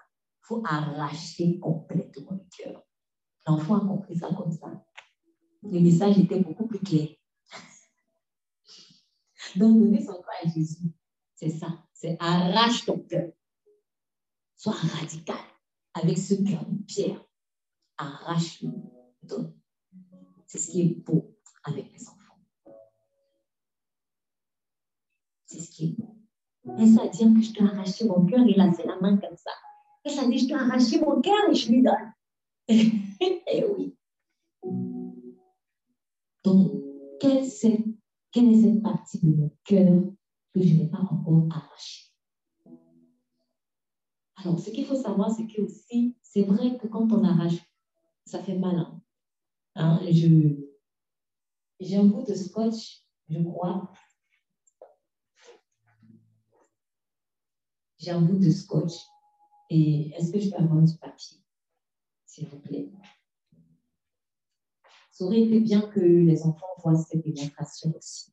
[0.48, 2.82] Faut arracher complètement le cœur.
[3.46, 4.82] L'enfant a compris ça comme ça.
[5.62, 7.10] Le message était beaucoup plus clair.
[9.58, 10.88] Donc, donner son cœur à Jésus,
[11.36, 11.68] c'est ça.
[11.92, 13.30] C'est arrache ton cœur.
[14.56, 15.36] Sois radical.
[15.94, 17.22] avec ce cœur de pierre,
[17.98, 18.72] arrache-le,
[19.24, 19.54] donne.
[20.46, 21.36] C'est ce qui est beau
[21.66, 22.40] avec les enfants.
[25.46, 26.16] C'est ce qui est beau.
[26.80, 29.52] Et ça dire que je t'ai arraché mon cœur, a fait la main comme ça?
[30.10, 32.14] Ça dit, je t'ai arraché mon cœur et je lui donne.
[32.68, 33.96] et oui.
[36.44, 36.72] Donc,
[37.20, 40.04] quelle, est, cette partie de mon cœur
[40.54, 42.12] que je n'ai pas encore arrachée
[44.38, 47.60] Alors, ce qu'il faut savoir, c'est que aussi, c'est vrai que quand on arrache,
[48.26, 48.88] ça fait mal.
[51.80, 53.92] J'ai un bout de scotch, je crois.
[58.00, 58.94] J'ai un bout de scotch.
[59.70, 61.38] Et est-ce que je peux avoir du papier,
[62.26, 62.90] s'il vous plaît?
[65.12, 68.32] Ça aurait été bien que les enfants voient cette démonstration aussi.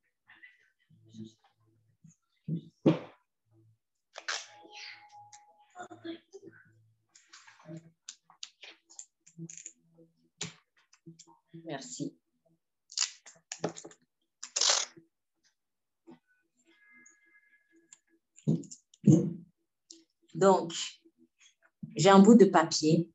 [11.64, 12.18] Merci.
[20.34, 20.74] Donc,
[21.96, 23.10] j'ai un bout de papier.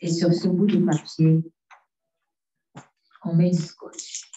[0.00, 1.42] Et sur ce bout de papier,
[3.24, 4.30] on met du scotch.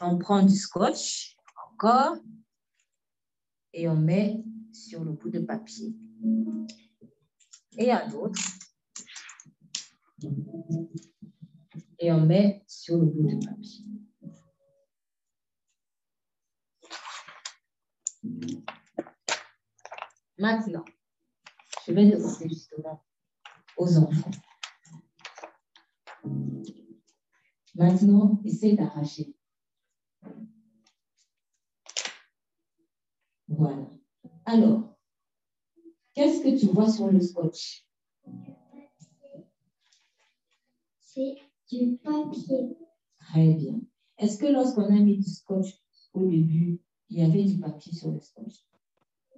[0.00, 1.36] On prend du scotch
[1.72, 2.16] encore
[3.72, 5.94] et on met sur le bout de papier.
[7.76, 8.40] Et un autre.
[11.98, 13.84] Et on met sur le bout de papier.
[20.38, 20.84] Maintenant,
[21.86, 23.04] je vais demander justement
[23.76, 24.30] aux enfants.
[27.74, 29.34] Maintenant, essaye d'arracher.
[33.48, 33.88] Voilà.
[34.44, 34.97] Alors,
[36.18, 37.86] qu'est-ce que tu vois sur le scotch?
[40.98, 41.36] C'est
[41.70, 42.76] du papier.
[43.20, 43.80] Très bien.
[44.18, 45.80] Est-ce que lorsqu'on a mis du scotch
[46.14, 48.66] au début, il y avait du papier sur le scotch?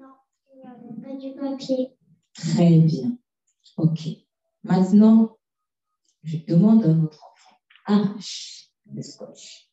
[0.01, 0.15] Non,
[0.55, 1.99] il n'y avait pas du papier.
[2.33, 3.19] Très bien.
[3.77, 4.09] OK.
[4.63, 5.37] Maintenant,
[6.23, 9.71] je demande à notre enfant, arrache le scotch.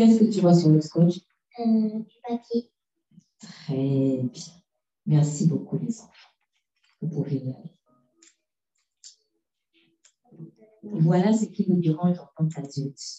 [0.00, 1.18] Qu'est-ce que tu vois sur le scotch?
[1.58, 2.72] Euh, Du papier.
[3.38, 4.54] Très bien.
[5.04, 6.30] Merci beaucoup, les enfants.
[7.02, 7.76] Vous pouvez y aller.
[10.82, 13.18] Voilà ce qui nous dérange en tant qu'adultes.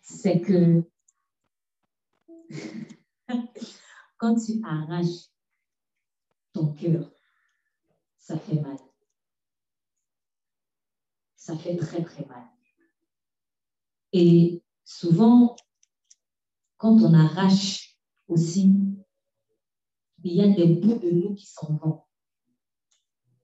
[0.00, 0.82] C'est que
[4.18, 5.30] quand tu arraches
[6.52, 7.12] ton cœur,
[8.18, 8.76] ça fait mal.
[11.36, 12.42] Ça fait très, très mal.
[14.12, 15.54] Et souvent,
[16.76, 18.74] quand on arrache aussi,
[20.24, 22.02] il y a des bouts de nous qui s'en vont.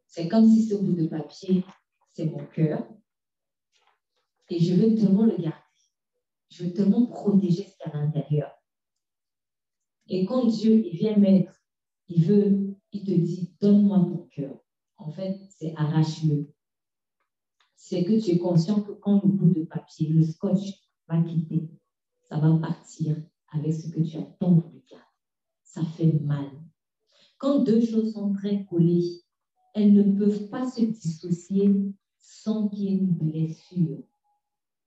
[0.07, 1.65] C'est comme si ce bout de papier,
[2.13, 2.89] c'est mon cœur.
[4.49, 5.57] Et je veux tellement le garder.
[6.51, 8.51] Je veux tellement protéger ce qu'il y a à l'intérieur.
[10.09, 11.53] Et quand Dieu il vient mettre,
[12.09, 14.59] il veut, il te dit, donne-moi ton cœur.
[14.97, 16.53] En fait, c'est arrache-le.
[17.77, 21.69] C'est que tu es conscient que quand le bout de papier, le scotch va quitter,
[22.29, 23.17] ça va partir
[23.53, 25.05] avec ce que tu as tant voulu garder.
[25.63, 26.51] Ça fait mal.
[27.39, 29.23] Quand deux choses sont très collées,
[29.75, 31.71] elles ne peuvent pas se dissocier
[32.19, 34.03] sans qu'il y ait une blessure.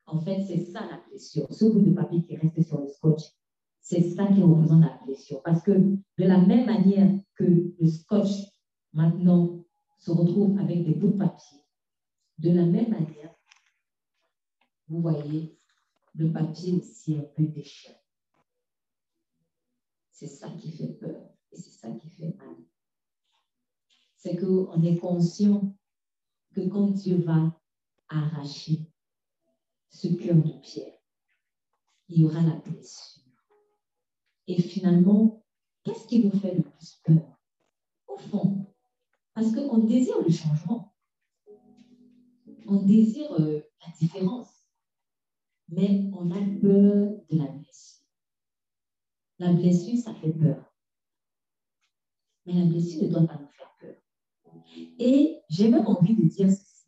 [0.08, 1.48] En fait, c'est ça la blessure.
[1.52, 3.22] Ce bout de papier qui reste sur le scotch,
[3.82, 5.42] c'est ça qui représente la blessure.
[5.44, 7.44] Parce que de la même manière que
[7.80, 8.32] le scotch,
[8.94, 9.64] maintenant,
[10.00, 11.60] se retrouve avec des bouts de papier,
[12.40, 13.36] de la même manière,
[14.88, 15.59] vous voyez,
[16.16, 17.95] le papier aussi est peu déchiré.
[20.12, 22.55] C'est ça qui fait peur et c'est ça qui fait mal.
[24.16, 25.76] C'est qu'on est conscient
[26.53, 27.57] que quand Dieu va
[28.10, 28.91] arracher
[29.89, 30.97] ce cœur de pierre,
[32.10, 33.24] il y aura la blessure.
[34.47, 35.45] Et finalement,
[35.84, 37.39] qu'est-ce qui nous fait le plus peur?
[38.07, 38.66] Au fond,
[39.34, 40.93] parce qu'on désire le changement.
[42.68, 44.59] On désire euh, la différence.
[45.72, 48.06] Mais on a peur de la blessure.
[49.38, 50.64] La blessure, ça fait peur.
[52.46, 53.96] Mais la blessure ne doit pas nous faire peur.
[54.98, 56.88] Et j'ai même envie de dire ceci.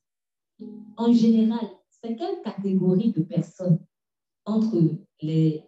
[0.98, 3.86] En général, c'est quelle catégorie de personnes
[4.46, 4.78] entre
[5.22, 5.64] les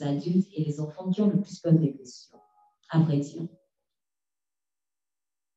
[0.00, 2.38] adultes et les enfants qui ont le plus peur des blessures,
[2.90, 3.48] à vrai dire?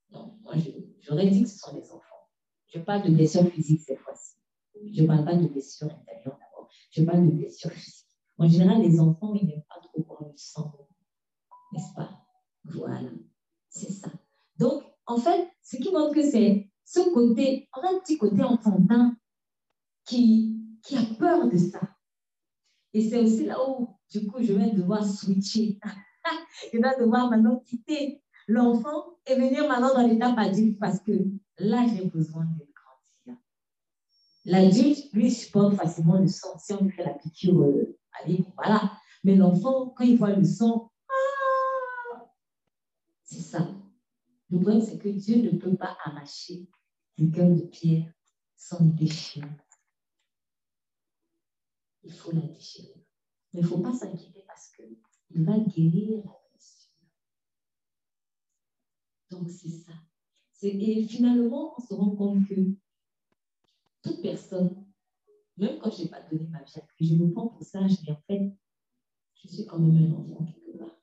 [0.10, 0.56] Non, moi,
[1.02, 2.28] j'aurais dit que ce sont les enfants.
[2.68, 4.36] Je parle de blessures physiques cette fois-ci.
[4.92, 6.40] Je ne parle pas de blessures intérieures
[7.06, 8.06] parle de physiques.
[8.38, 10.88] En général, les enfants, ils n'aiment pas trop voir le sang.
[11.72, 12.24] N'est-ce pas?
[12.66, 13.10] Voilà.
[13.70, 14.12] C'est ça.
[14.58, 18.44] Donc, en fait, ce qui montre que c'est ce côté, on a un petit côté
[18.44, 19.16] enfantin
[20.06, 21.82] qui, qui a peur de ça.
[22.94, 25.80] Et c'est aussi là où, du coup, je vais devoir switcher.
[26.74, 31.12] je vais devoir maintenant quitter l'enfant et venir maintenant dans l'étape adulte parce que
[31.60, 32.67] là, j'ai besoin de.
[34.48, 36.58] L'adulte, lui, supporte facilement le sang.
[36.58, 38.94] Si on lui fait la piqûre, euh, allez, voilà.
[39.26, 42.26] Mais l'enfant, quand il voit le sang, ah,
[43.24, 43.68] c'est ça.
[44.50, 46.70] Le problème, c'est que Dieu ne peut pas arracher
[47.26, 48.10] cœur de pierre
[48.56, 49.50] sans déchirer.
[52.04, 53.06] Il faut la déchirer.
[53.54, 56.94] Mais il ne faut pas s'inquiéter parce qu'il va guérir la blessure.
[59.30, 59.92] Donc, c'est ça.
[60.62, 62.56] Et finalement, on se rend compte que
[64.02, 64.86] toute personne,
[65.58, 67.84] même quand je n'ai pas donné ma vie à Christ, je me prends pour ça,
[67.84, 68.52] dis en fait,
[69.36, 71.02] je suis quand même un enfant quelque part.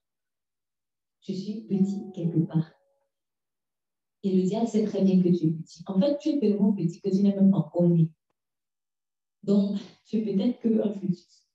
[1.21, 2.71] Je suis petit quelque part.
[4.23, 5.83] Et le diable sait très bien que tu es petit.
[5.87, 8.11] En fait, tu es tellement petit que tu n'es même pas encore né.
[9.43, 11.47] Donc, tu es peut-être qu'un fœtus.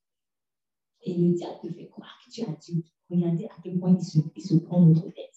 [1.02, 2.94] Et le diable te fait croire que tu es adulte.
[3.10, 5.36] Regardez à quel point il se, il se prend notre tête.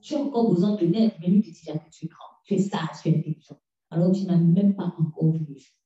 [0.00, 2.54] Tu as encore besoin de naître, mais lui te dit que tu es grand, tu
[2.54, 3.58] es sage, tu es intelligent.
[3.94, 5.76] Alors tu n'as même pas encore vu le jour.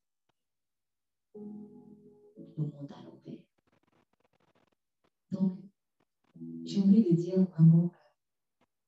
[2.57, 3.45] Monde à l'envers.
[5.31, 5.59] Donc,
[6.65, 7.93] j'ai envie de dire vraiment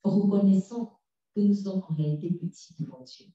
[0.03, 0.99] reconnaissant
[1.35, 3.27] que nous sommes en réalité petits devant Dieu.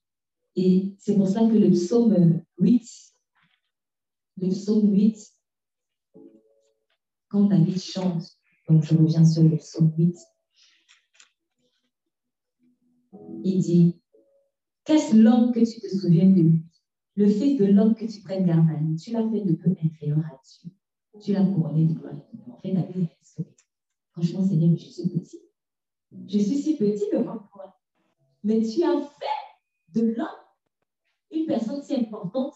[0.56, 3.14] Et c'est pour ça que le psaume 8,
[4.38, 5.34] le psaume 8,
[7.28, 8.36] quand David chante,
[8.68, 10.18] donc je reviens sur le psaume 8,
[13.44, 14.00] il dit,
[14.86, 16.62] qu'est-ce l'homme que tu te souviens de lui?
[17.16, 19.70] Le fils de l'homme que tu prennes garde à lui, tu l'as fait de peu
[19.82, 20.70] inférieur à Dieu.
[21.20, 22.14] Tu l'as couronné de gloire
[22.48, 23.42] En fait, David est
[24.12, 25.40] Franchement, Seigneur, je suis petit.
[26.26, 27.76] Je suis si petit devant toi.
[28.44, 30.26] Mais tu as fait de l'homme
[31.30, 32.54] une personne si importante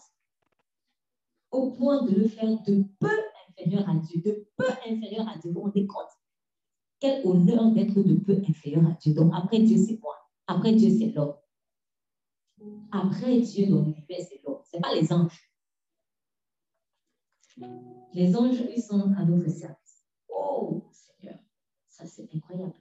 [1.51, 3.09] au point de le faire de peu
[3.49, 5.51] inférieur à Dieu, de peu inférieur à Dieu.
[5.51, 6.07] Vous vous rendez compte?
[6.99, 9.13] Quel honneur d'être de peu inférieur à Dieu.
[9.13, 10.15] Donc après Dieu, c'est moi.
[10.47, 11.33] Après Dieu, c'est l'homme.
[12.91, 14.61] Après Dieu dans l'univers, c'est l'homme.
[14.69, 15.51] Ce n'est pas les anges.
[18.13, 20.05] Les anges, ils sont à notre service.
[20.29, 21.39] Oh, Seigneur,
[21.89, 22.73] ça c'est incroyable.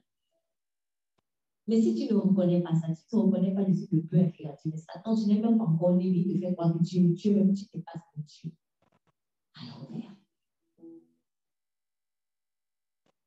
[1.67, 4.77] Mais si tu ne reconnais pas ça, tu ne reconnais pas le peu inférieur, mais
[4.77, 7.55] Satan, tu n'es même pas encore né, il te fait croire que Dieu, Dieu même
[7.55, 8.51] tu dépasses de Dieu.
[9.55, 10.17] À l'envers.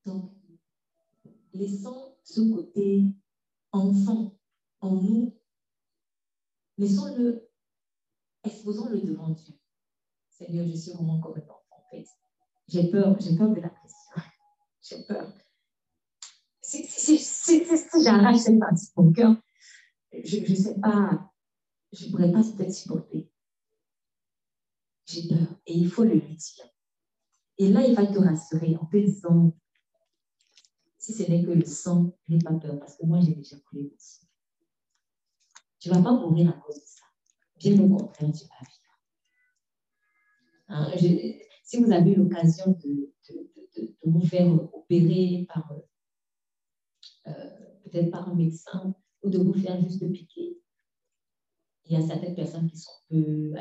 [0.06, 0.32] Donc,
[1.54, 3.06] laissons ce côté
[3.72, 4.38] enfant
[4.82, 5.34] en nous,
[6.84, 7.50] laissons-le,
[8.44, 9.54] exposons-le devant Dieu.
[10.30, 12.06] Seigneur, je suis vraiment comme un enfant, en fait.
[12.68, 14.12] J'ai peur, j'ai peur de la pression.
[14.82, 15.34] J'ai peur
[16.82, 17.20] si,
[18.04, 19.36] j'arrache cette partie de mon cœur,
[20.12, 21.32] je ne sais pas,
[21.92, 23.30] je ne pourrais pas peut-être supporter.
[25.06, 26.66] J'ai peur et il faut le lui dire.
[27.58, 29.56] Et là, il va te rassurer en te disant,
[30.98, 33.84] si ce n'est que le sang, n'aie pas peur parce que moi, j'ai déjà coulé
[33.84, 34.23] le.
[35.84, 37.04] Tu ne vas pas mourir à cause de ça.
[37.58, 38.84] Bien au contraire, tu vas vivre.
[40.70, 40.88] Hein,
[41.66, 43.14] si vous avez l'occasion de,
[44.06, 45.70] vous faire opérer par
[47.28, 47.32] euh,
[47.84, 50.58] peut-être par un médecin, ou de vous faire juste piquer.
[51.86, 53.54] Il y a certaines personnes qui sont peu,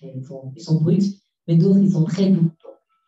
[0.00, 1.14] ils sont brutes,
[1.46, 2.50] mais d'autres, ils sont très doux.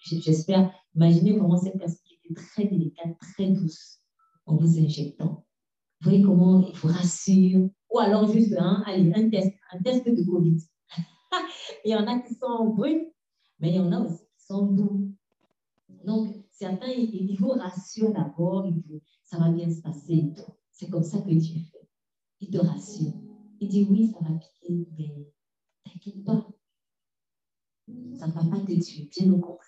[0.02, 4.02] J'espère, imaginez vraiment cette personne qui était très délicate, très douce
[4.44, 5.46] en vous injectant.
[6.00, 7.70] Vous voyez comment il vous rassure.
[7.90, 10.58] Ou alors juste hein, allez, un test, un test de Covid.
[11.84, 13.12] il y en a qui sont bruts,
[13.58, 15.12] mais il y en a aussi qui sont doux.
[16.04, 18.66] Donc, certains, ils, vous rassurent d'abord,
[19.24, 20.32] ça va bien se passer.
[20.72, 21.88] C'est comme ça que Dieu fait.
[22.40, 23.12] Il te rassure.
[23.60, 25.32] Il dit oui, ça va piquer, mais
[25.84, 26.48] t'inquiète pas.
[28.14, 29.66] Ça ne va pas te tuer, bien au contraire.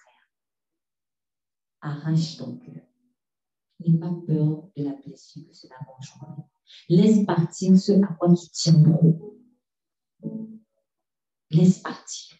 [1.80, 2.82] Arrache ton cœur.
[3.84, 6.36] N'aie pas peur de la blessure que cela va
[6.88, 9.38] Laisse partir ce à quoi tu tiens gros.
[11.50, 12.36] Laisse partir.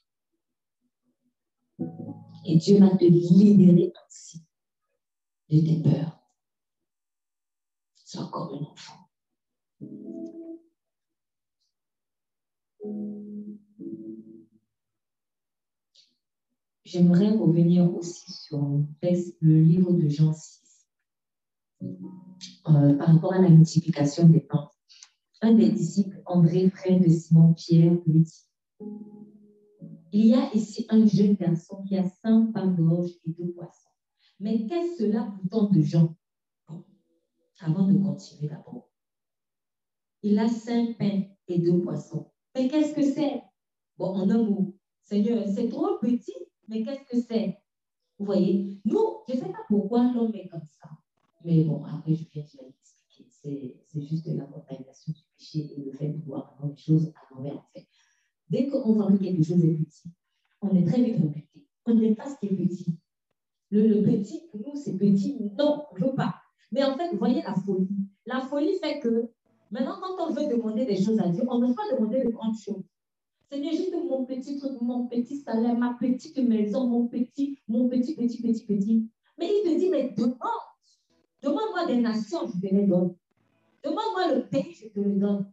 [2.45, 4.43] Et Dieu va te libérer ainsi
[5.49, 6.19] de tes peurs.
[8.05, 9.03] Sois comme un enfant.
[16.93, 18.61] j'aimerais revenir aussi sur
[19.41, 20.62] le livre de Jean 6
[22.65, 24.71] par rapport à la multiplication des pains.
[25.41, 28.49] Un des disciples, André, frère de Simon-Pierre, lui dit
[30.13, 33.91] Il y a ici un jeune garçon qui a cinq pains d'orge et deux poissons.
[34.39, 36.15] Mais qu'est-ce cela pour tant de gens
[37.61, 38.89] Avant de continuer d'abord,
[40.23, 42.31] il a cinq pains et deux poissons.
[42.55, 43.43] Mais qu'est-ce que c'est?
[43.99, 46.35] Bon, en un mot, Seigneur, c'est trop petit,
[46.69, 47.59] mais qu'est-ce que c'est?
[48.19, 50.89] Vous voyez, nous, je ne sais pas pourquoi l'homme est comme ça.
[51.45, 53.77] Mais bon, après, je viens de l'expliquer.
[53.89, 57.57] C'est juste la contamination du péché et le fait de voir les choses à l'envers,
[57.57, 57.87] en fait.
[58.49, 60.11] Dès qu'on voit que quelque chose est petit,
[60.61, 61.67] on est très vite rebuté.
[61.87, 62.99] On n'est pas ce qui est petit.
[63.71, 65.39] Le, le petit, pour nous, c'est petit.
[65.59, 66.37] Non, on ne veut pas.
[66.71, 67.89] Mais en fait, vous voyez la folie.
[68.27, 69.31] La folie fait que
[69.71, 72.31] maintenant, quand on veut demander des choses à Dieu, on ne veut pas demander de
[72.31, 72.85] grandes choses.
[73.51, 78.15] Seigneur, juste mon petit truc, mon petit salaire, ma petite maison, mon petit, mon petit,
[78.15, 79.11] petit, petit, petit.
[79.39, 80.39] Mais il te dit, mais demande.
[81.43, 83.15] Demande-moi des nations, je te les donne.
[83.83, 85.53] Demande-moi le pays, je te le donne.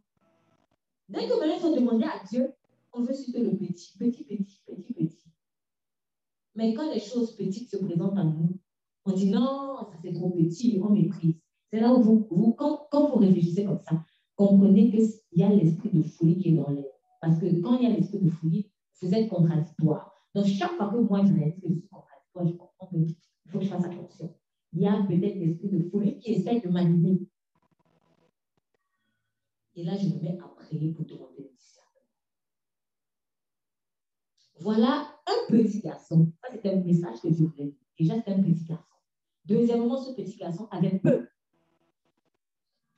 [1.08, 2.52] Dès que maintenant il faut demander à Dieu,
[2.92, 5.24] on veut citer le petit, petit, petit, petit, petit.
[6.54, 8.58] Mais quand les choses petites se présentent à nous,
[9.04, 11.34] on dit non, ça c'est trop petit, on méprise.
[11.72, 14.04] C'est là où vous, vous quand, quand, vous réfléchissez comme ça,
[14.36, 16.84] comprenez qu'il y a l'esprit de folie qui est dans l'air.
[17.20, 18.70] Parce que quand il y a l'esprit de folie,
[19.02, 20.12] vous êtes contradictoire.
[20.34, 23.16] Donc, chaque fois que moi je réalise que je suis contradictoire, je comprends qu'il
[23.48, 24.34] faut que je fasse attention.
[24.72, 27.20] Il y a peut-être l'esprit de folie qui essaie de m'animer.
[29.74, 32.06] Et là, je me mets à prier pour demander le discernement.
[34.60, 36.32] Voilà un petit garçon.
[36.42, 37.74] Ça, c'était un message que je voulais.
[37.98, 38.84] Déjà, c'était un petit garçon.
[39.44, 41.28] Deuxièmement, ce petit garçon avait peu.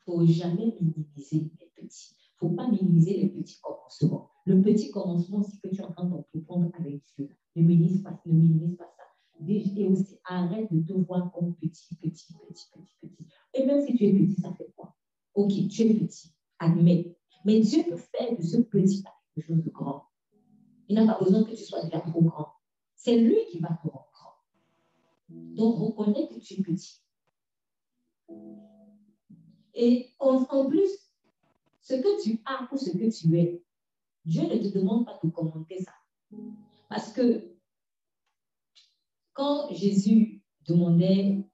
[0.06, 4.30] Il ne faut jamais minimiser les petits ne faut pas minimiser les petits commencements.
[4.44, 7.28] Le petit commencement, c'est que tu es en train d'entreprendre avec Dieu.
[7.56, 9.01] Ne minimise ne minimise pas ça.
[9.48, 13.26] Et aussi, arrête de te voir comme petit, petit, petit, petit, petit.
[13.54, 14.94] Et même si tu es petit, ça fait quoi?
[15.34, 17.16] Ok, tu es petit, admets.
[17.44, 19.02] Mais Dieu peut faire de ce petit
[19.34, 20.04] quelque chose de grand.
[20.88, 22.48] Il n'a pas besoin que tu sois déjà trop grand.
[22.94, 24.34] C'est lui qui va te rendre grand.
[25.28, 27.02] Donc, reconnais que tu es petit.
[29.74, 30.90] Et en, en plus,
[31.80, 33.64] ce que tu as ou ce que tu es,
[34.24, 35.92] Dieu ne te demande pas de commenter ça.
[36.88, 37.51] Parce que
[39.32, 41.44] quand Jésus demandait,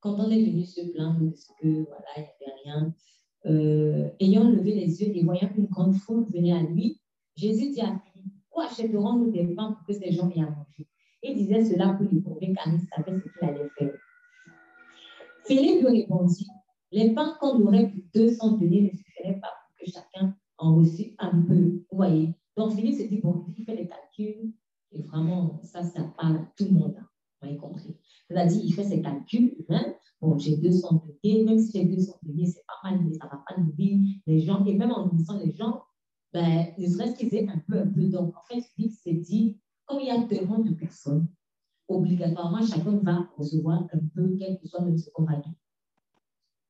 [0.00, 2.94] quand on est venu se plaindre de ce que, voilà, il n'y avait rien,
[3.46, 7.00] euh, ayant levé les yeux et voyant une grande foule venir à lui,
[7.36, 10.88] Jésus dit à Philippe, où achèterons-nous des pains pour que ces gens aient à manger?
[11.22, 13.94] Il disait cela pour lui prouver car il savait ce qu'il allait faire.
[15.46, 16.46] Philippe lui répondit,
[16.90, 21.14] les pains qu'on aurait pu 200 deniers ne suffiraient pas pour que chacun en reçût
[21.18, 21.84] un peu.
[21.90, 24.52] Vous voyez Donc Philippe s'est dit, bon, il fait les calculs,
[24.92, 26.96] et vraiment, ça, ça parle à tout le monde.
[26.98, 27.08] Hein.
[27.40, 27.96] Vous avez compris
[28.46, 29.94] dit, il fait ses calculs, hein.
[30.20, 33.42] bon, j'ai 200 deniers, même si j'ai 200 deniers, c'est pas mal, mais ça va
[33.48, 34.64] pas nourrir les gens.
[34.64, 35.82] Et même en nourrissant les gens,
[36.32, 38.04] ben, ne serait-ce qu'ils aient un peu, un peu.
[38.08, 41.26] Donc, en fait, Philippe s'est dit, comme il y a tellement de personnes,
[41.88, 45.54] obligatoirement, chacun va recevoir un peu, quel que soit même ce qu'on va dire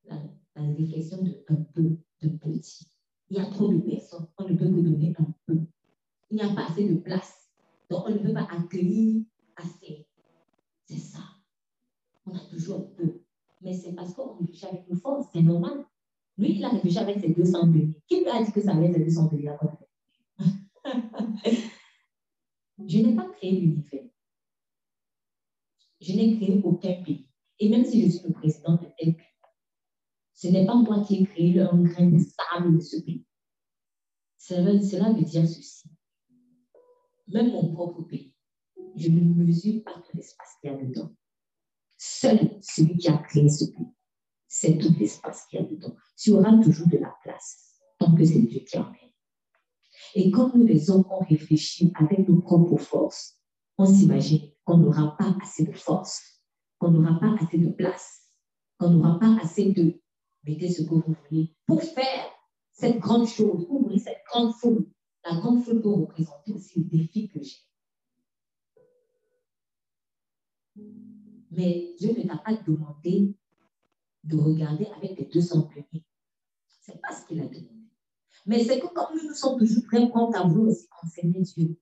[0.05, 0.17] la,
[0.55, 2.85] réflexion de un peu, de petit.
[3.29, 5.59] Il y a trop de personnes, on ne peut que donner un peu.
[6.31, 7.48] Il n'y a pas assez de place,
[7.89, 9.23] donc on ne peut pas accueillir
[9.55, 10.07] assez.
[10.85, 11.19] C'est ça.
[12.25, 13.21] On a toujours peu.
[13.61, 15.85] Mais c'est parce qu'on réfléchit avec une force, c'est normal.
[16.37, 17.93] Lui, il a réfléchi avec ses 200 deniers.
[18.07, 19.51] Qui lui a dit que ça allait être 200 deniers
[22.87, 24.05] Je n'ai pas créé l'univers.
[25.99, 27.27] Je n'ai créé aucun pays.
[27.59, 29.25] Et même si je suis le président de tel pays,
[30.33, 33.25] ce n'est pas moi qui ai créé un grain de sable de ce pays.
[34.37, 34.71] Cela,
[35.11, 35.88] veut dire ceci.
[37.29, 38.33] Même mon propre pays,
[38.95, 41.11] je ne mesure pas tout l'espace qu'il y a dedans.
[41.97, 43.93] Seul celui qui a créé ce pays,
[44.47, 45.95] c'est tout l'espace qu'il y a dedans.
[46.17, 49.13] Tu auras toujours de la place tant que c'est Dieu qui en est.
[50.15, 53.39] Et quand nous, les hommes, on réfléchit avec nos propres forces,
[53.77, 56.41] on s'imagine qu'on n'aura pas assez de force,
[56.79, 58.29] qu'on n'aura pas assez de place,
[58.79, 60.01] qu'on n'aura pas assez de
[60.43, 62.25] mettez ce que vous voulez, pour faire
[62.71, 64.89] cette grande chose, ouvrir cette grande foule.
[65.25, 67.57] La grande foule peut représenter aussi le défi que j'ai.
[71.51, 73.33] Mais Dieu ne t'a pas demandé
[74.23, 76.05] de regarder avec les 200 deniers.
[76.67, 77.69] Ce n'est pas ce qu'il a demandé.
[78.45, 81.77] Mais c'est que comme nous, nous sommes toujours très prêts à vouloir aussi enseigner Dieu.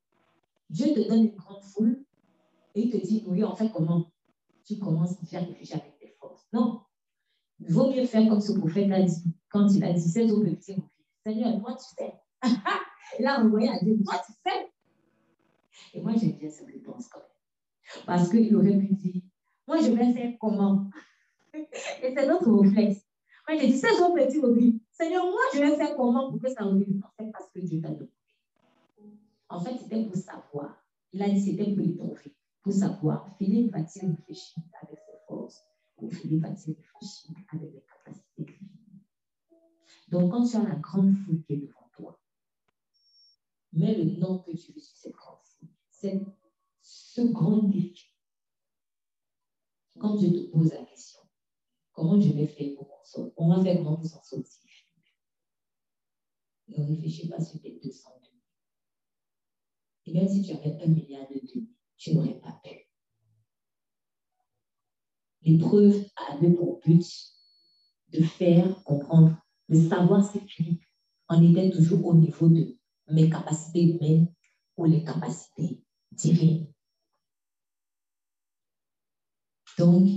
[0.69, 2.03] Dieu te donne une grande foule
[2.75, 4.11] et il te dit, oui, en fait, comment
[4.65, 6.45] Tu commences à faire réfléchir avec tes forces.
[6.51, 6.81] Non,
[7.59, 10.43] il vaut mieux faire comme ce prophète a dit, quand il a dit, c'est au
[11.23, 12.13] Seigneur, moi tu sais.
[13.19, 14.71] il a envoyé à Dieu, toi tu sais.
[15.93, 18.03] Et moi, j'aime bien cette réponse quand même.
[18.05, 19.21] Parce qu'il aurait pu dire,
[19.67, 20.89] moi, je vais faire comment?
[21.53, 23.05] Et c'est notre réflexe.
[23.47, 24.81] Moi, j'ai dit, c'est son petit hobby.
[24.91, 27.81] Seigneur, moi, je vais faire comment pour que ça revienne En fait, parce que Dieu
[27.81, 28.11] t'a demandé.
[29.49, 30.83] En fait, c'était pour savoir.
[31.13, 33.29] Il a dit, c'était pour étoffer, pour savoir.
[33.37, 35.63] Philippe va-t-il réfléchir avec ses forces
[35.97, 38.59] ou Philippe va-t-il réfléchir avec les capacités
[40.09, 41.76] Donc, quand tu as la grande foule qui est devant
[43.77, 45.69] mets le nom que tu veux sur cette foule.
[45.89, 46.21] C'est
[46.81, 48.13] ce grand défi.
[49.99, 51.21] Quand Dieu te pose la question,
[51.91, 53.47] comment je vais faire pour m'en sortir?
[53.47, 54.43] Va faire comment s'en sortir?
[56.67, 58.17] Ne réfléchis pas sur tes 200
[60.07, 62.89] et même si tu avais un milliard de demi, tu n'aurais pas pu.
[65.41, 67.05] L'épreuve avait pour but
[68.13, 70.83] de faire comprendre, de savoir si Philippe
[71.27, 72.76] en était toujours au niveau de
[73.09, 74.27] mes capacités humaines
[74.75, 76.67] ou les capacités divines.
[79.77, 80.09] Donc,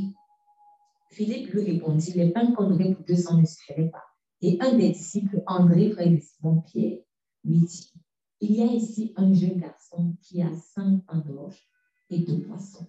[1.11, 4.05] Philippe lui répondit, les pains qu'on aurait pour 200 ne suffiraient pas.
[4.43, 6.99] Et un des disciples, André, frère de Simon-Pierre,
[7.45, 7.93] lui dit,
[8.41, 11.63] il y a ici un jeune garçon qui a cinq pains d'orge
[12.09, 12.89] et deux poissons.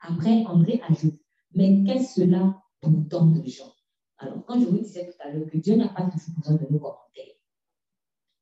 [0.00, 1.20] Après, André ajoute,
[1.54, 3.72] mais qu'est-ce cela pour tant de gens?
[4.18, 6.66] Alors, quand je vous disais tout à l'heure que Dieu n'a pas toujours besoin de
[6.72, 7.35] nos commentaires,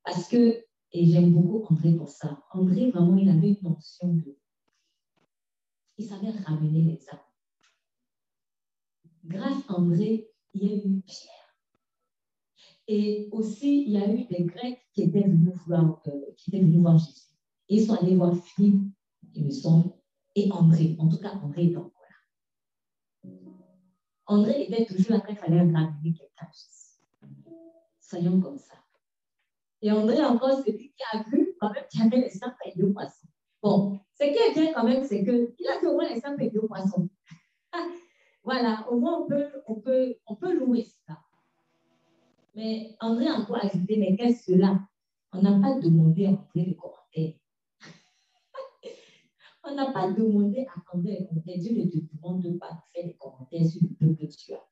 [0.05, 4.37] parce que, et j'aime beaucoup André pour ça, André, vraiment, il avait une notion de...
[5.97, 7.19] Il savait ramener les âmes.
[9.25, 11.45] Grâce à André, il y a eu pierre
[12.87, 16.63] et aussi, il y a eu des Grecs qui étaient venus voir, euh, qui étaient
[16.63, 17.21] venus voir Jésus.
[17.67, 18.91] Ils sont allés voir Philippe,
[19.33, 19.91] il me semble,
[20.35, 20.95] et André.
[20.99, 21.91] En tout cas, André est encore
[23.23, 23.31] là.
[24.27, 26.49] André était toujours là quand il fallait ramener quelqu'un.
[27.99, 28.75] Soyons comme ça.
[29.85, 32.75] Et André encore, c'est lui qui a vu quand même qu'il avait les cinq et
[32.75, 33.27] deux poissons.
[33.61, 36.41] Bon, ce qui est bien quand même, c'est qu'il a vu au moins les cinq
[36.41, 37.07] et deux poissons.
[38.43, 41.19] voilà, au moins on peut, on peut, on peut louer ça.
[42.55, 44.79] Mais André a encore ajouté, mais qu'est-ce que cela?
[45.31, 47.35] On n'a pas demandé à André les commentaires.
[49.65, 51.59] On n'a pas demandé à André les commentaires.
[51.59, 54.67] Dieu ne te demande pas de faire des commentaires sur le peu que tu as.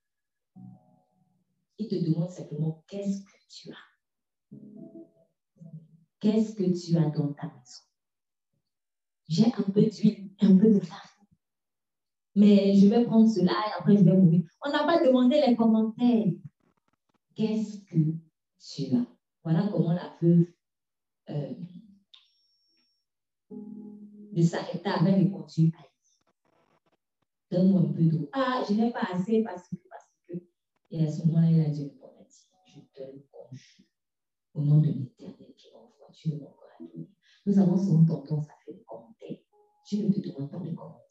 [1.77, 3.92] Il te demande simplement qu'est-ce que tu as?
[6.19, 7.81] Qu'est-ce que tu as dans ta maison?
[9.27, 11.09] J'ai un peu d'huile, un peu de farine.
[12.35, 14.43] Mais je vais prendre cela et après je vais mourir.
[14.65, 16.33] On n'a pas demandé les commentaires
[17.35, 18.15] qu'est-ce que
[18.59, 19.05] tu as?
[19.43, 20.45] Voilà comment la veuve
[21.29, 21.53] euh,
[23.51, 25.83] de Saretta avait répondu à
[27.51, 28.29] Donne-moi un peu d'eau.
[28.33, 30.33] Ah, je n'ai pas assez parce que, parce que.
[30.89, 31.91] Et à ce moment-là, il a dit,
[32.65, 33.82] je te le conjure.
[34.53, 37.09] Au nom de l'éternel qui m'envoie, tu ne m'envoies donner.
[37.45, 39.37] Nous avons souvent tendance à faire des commentaires.
[39.89, 41.03] Je ne te demande pas de commentaires.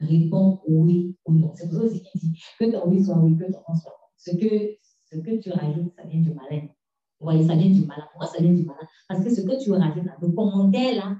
[0.00, 1.52] Réponds oui ou non.
[1.54, 4.06] C'est pour ça qu'il dit que ton oui soit oui, que ton non soit non.
[4.16, 4.76] Ce que
[5.08, 6.66] ce que tu rajoutes, ça vient du malin.
[7.18, 8.06] Vous voyez, ça vient du malin.
[8.12, 8.88] Pourquoi ça vient du malin?
[9.08, 11.16] Parce que ce que tu rajoutes, le commentaire là,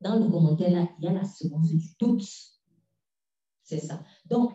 [0.00, 2.24] dans le commentaire là, il y a la semence du doute.
[3.62, 4.02] C'est ça.
[4.26, 4.52] Donc,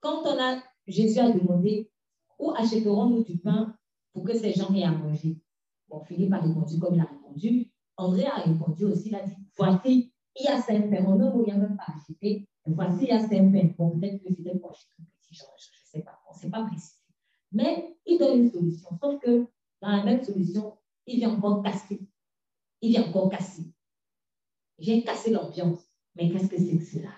[0.00, 1.90] quand on a, Jésus a demandé,
[2.38, 3.76] où achèterons-nous du pain
[4.14, 5.42] pour que ces gens aient à manger
[5.88, 7.70] Bon, Philippe a répondu comme il a répondu.
[7.96, 11.04] André a répondu aussi, il a dit, voici, il y a cinq pains.
[11.06, 12.48] On ne a même pas acheté.
[12.64, 13.70] Voici, il y a cinq pains.
[13.76, 16.18] Bon, peut-être que c'était pour acheter un petit genre, je ne sais pas.
[16.28, 16.94] On ne sait pas précis.
[17.52, 18.88] Mais il donne une solution.
[19.00, 19.46] Sauf que
[19.82, 22.00] dans la même solution, il vient encore casser.
[22.80, 23.74] Il vient encore casser.
[24.78, 25.84] J'ai cassé l'ambiance.
[26.16, 27.12] Mais qu'est-ce que c'est que cela?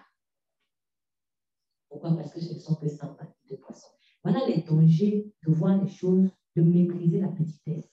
[1.89, 2.17] Pourquoi?
[2.17, 3.17] Parce que ce ne sont que 100
[3.51, 3.89] de poissons.
[4.23, 7.93] Voilà les dangers de voir les choses, de mépriser la petitesse.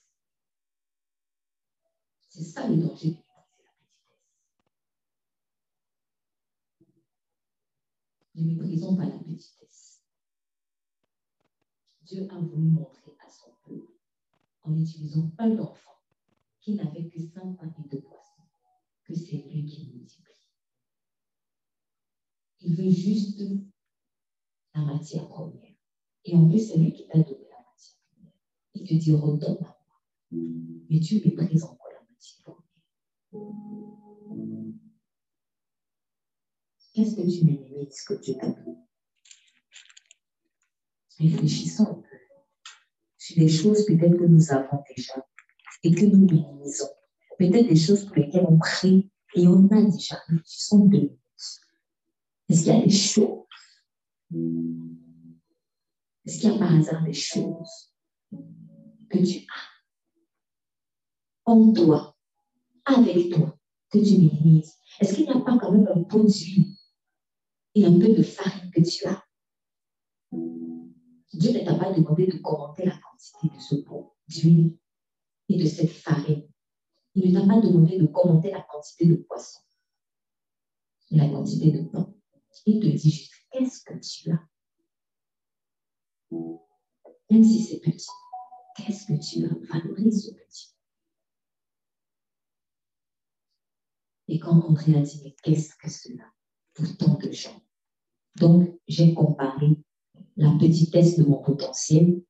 [2.29, 4.31] C'est ça le danger de mépriser la petitesse.
[8.35, 10.01] Ne méprisons pas la petitesse.
[12.03, 13.91] Dieu a voulu montrer à son peuple,
[14.63, 15.99] en utilisant un enfant
[16.61, 18.43] qui n'avait que cinq pains et deux poissons,
[19.03, 20.31] que c'est lui qui multiplie.
[22.61, 23.43] Il veut juste
[24.73, 25.75] la matière première.
[26.23, 27.42] Et en plus, c'est lui qui t'a donné.
[28.75, 29.81] Il te dit, redonne à moi.
[30.31, 31.99] Mais Dieu lui présente encore la.
[36.93, 38.77] Qu'est-ce que tu minimises que Dieu t'a donné
[41.19, 42.17] réfléchissons un peu
[43.17, 45.13] sur des choses peut-être que nous avons déjà
[45.83, 46.89] et que nous minimisons.
[47.37, 50.17] Peut-être des choses pour lesquelles on prie et on a déjà.
[50.27, 51.19] Réfléchissons deux minutes.
[52.49, 53.39] Est-ce qu'il y a des choses?
[56.25, 57.92] Est-ce qu'il y a par hasard des choses
[59.09, 59.73] que tu as
[61.45, 62.15] en toi,
[62.85, 63.57] avec toi,
[63.91, 66.75] que tu minimises Est-ce qu'il n'y a pas quand même un pot d'huile
[67.75, 69.23] et un peu de farine que tu as?
[71.33, 74.77] Dieu ne t'a pas demandé de commenter la quantité de ce pot d'huile
[75.49, 76.47] et de cette farine.
[77.15, 79.59] Il ne t'a pas demandé de commenter la quantité de poisson
[81.11, 82.13] et la quantité de pain.
[82.65, 84.47] Il te dit juste, qu'est-ce que tu as?
[87.29, 88.07] Même si c'est petit,
[88.75, 90.75] qu'est-ce que tu as Valorise ce petit.
[94.27, 96.23] Et quand a dit, mais qu'est-ce que cela?
[96.73, 97.61] Pour tant de gens
[98.37, 99.77] Donc, j'ai comparé
[100.37, 102.23] la petitesse de mon potentiel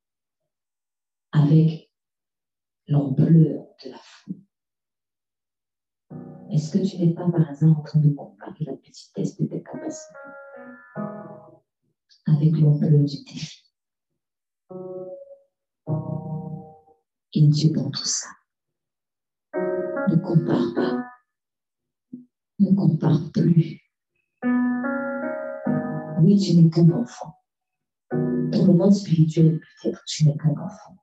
[1.31, 1.91] avec
[2.87, 4.41] l'ampleur de la foule.
[6.51, 9.63] Est-ce que tu n'es pas par hasard en train de comparer la petitesse de tes
[9.63, 10.13] capacités
[12.25, 13.63] avec l'ampleur du défi?
[17.33, 18.27] Et Dieu dans tout ça.
[19.55, 21.05] Ne compare pas.
[22.59, 23.79] Ne compare plus.
[26.21, 27.35] Oui, tu n'es qu'un enfant.
[28.11, 30.97] Dans le monde spirituel, peut-être tu n'es qu'un enfant.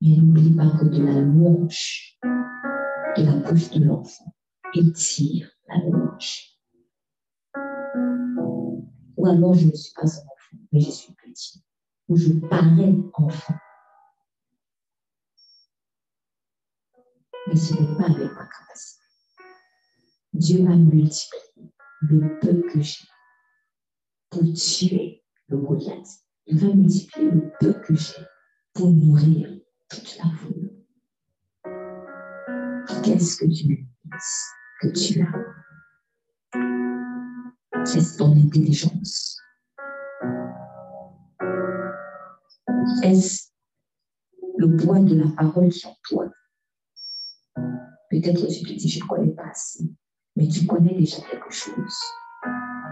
[0.00, 2.18] Mais n'oublie pas que de la louange
[3.16, 4.34] de la bouche de l'enfant
[4.74, 6.58] étire la louange.
[9.16, 11.62] Ou alors je ne suis pas un enfant, mais je suis petit.
[12.08, 13.54] Ou je parais enfant.
[17.46, 19.02] Mais ce n'est pas avec ma capacité.
[20.32, 23.06] Dieu va multiplier le peu que j'ai
[24.30, 26.08] pour tuer le Goliath.
[26.46, 28.24] Il va multiplier le peu que j'ai
[28.74, 29.48] pour nourrir
[29.88, 30.70] toute la foule.
[33.02, 34.46] Qu'est-ce que tu penses
[34.80, 35.52] que tu as
[37.82, 39.38] Est-ce ton intelligence?
[43.02, 43.50] Est-ce
[44.56, 46.30] le poids de la parole sur toi?
[48.10, 49.84] Peut-être tu te dis, je ne connais pas assez,
[50.36, 51.98] mais tu connais déjà quelque chose.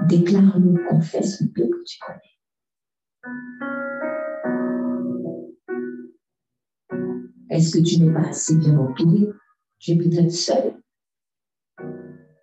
[0.08, 2.20] Déclare-le, confesse le peu que tu connais.
[7.50, 9.28] Est-ce que tu n'es pas assez bien entouré?
[9.78, 10.80] Tu es peut-être seul.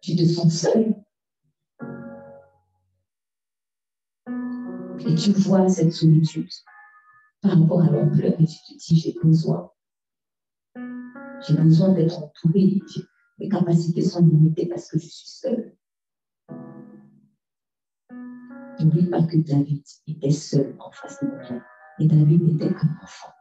[0.01, 0.95] Tu te sens seul.
[4.99, 6.49] Et tu vois cette solitude
[7.41, 9.71] par rapport à l'ampleur et tu te dis, j'ai besoin.
[11.41, 12.81] J'ai besoin d'être entouré.
[13.39, 15.75] Mes capacités sont limitées parce que je suis seul.
[18.79, 21.63] N'oublie pas que David était seul en face de Goliath.
[21.99, 23.33] Et David n'était qu'un enfant.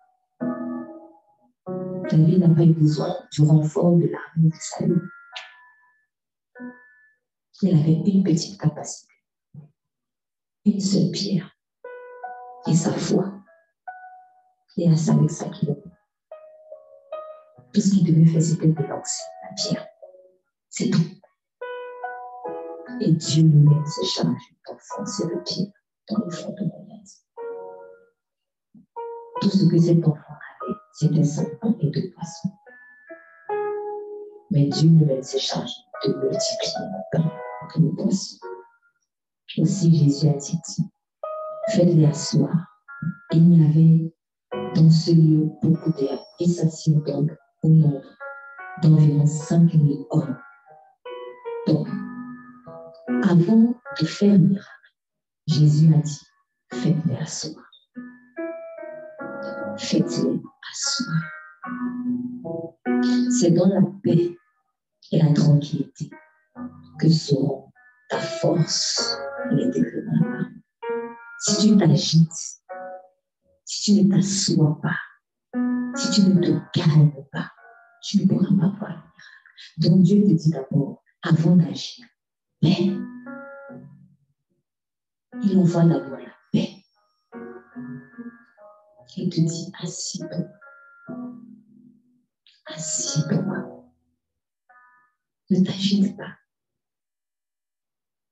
[2.10, 5.02] David n'a pas eu besoin du renfort de l'armée de Salut.
[7.62, 9.14] Il avait une petite capacité,
[10.66, 11.56] une seule pierre
[12.66, 13.32] et sa foi.
[14.76, 15.70] Et ça avec ça qu'il
[17.76, 19.86] Tout ce qu'il devait faire, c'était de lancer la pierre.
[20.70, 21.02] C'est tout.
[23.02, 25.68] Et Dieu lui-même se charge d'enfoncer la pierre
[26.08, 27.26] dans le fond de Goliath.
[29.42, 30.22] Tout ce que cet enfant
[30.94, 31.20] c'était
[31.60, 32.48] pain et de poissons.
[34.50, 35.74] Mais Dieu lui-même se charge
[36.06, 37.30] de multiplier le pain
[37.76, 38.38] et le poisson.
[39.58, 40.58] Aussi Jésus a dit,
[41.72, 42.56] faites-les asseoir.
[43.32, 44.14] Il y avait
[44.74, 46.64] dans ce lieu beaucoup d'air et ça
[47.12, 47.36] donc
[47.68, 48.02] nombre
[48.82, 50.38] d'environ 5000 hommes.
[51.66, 51.88] Donc,
[53.24, 54.70] avant de faire le miracle,
[55.46, 56.20] Jésus a dit,
[56.72, 57.64] faites-les asseoir.
[59.78, 60.40] Faites-les
[60.72, 61.22] asseoir.
[63.38, 64.36] C'est dans la paix
[65.12, 66.10] et la tranquillité
[66.98, 67.72] que seront
[68.08, 69.18] ta force
[69.50, 70.48] et les développements.
[71.40, 72.62] Si tu t'agites,
[73.64, 74.96] si tu ne t'assois pas,
[75.96, 77.50] si tu ne te calmes pas,
[78.02, 79.12] tu ne pourras pas voir.
[79.78, 82.06] Donc Dieu te dit d'abord, avant d'agir,
[82.60, 82.92] paix.
[85.42, 86.84] Il envoie d'abord la paix.
[89.16, 90.44] Il te dit, assis-toi.
[92.66, 93.84] Assis-toi.
[95.50, 96.36] Ne t'agite pas.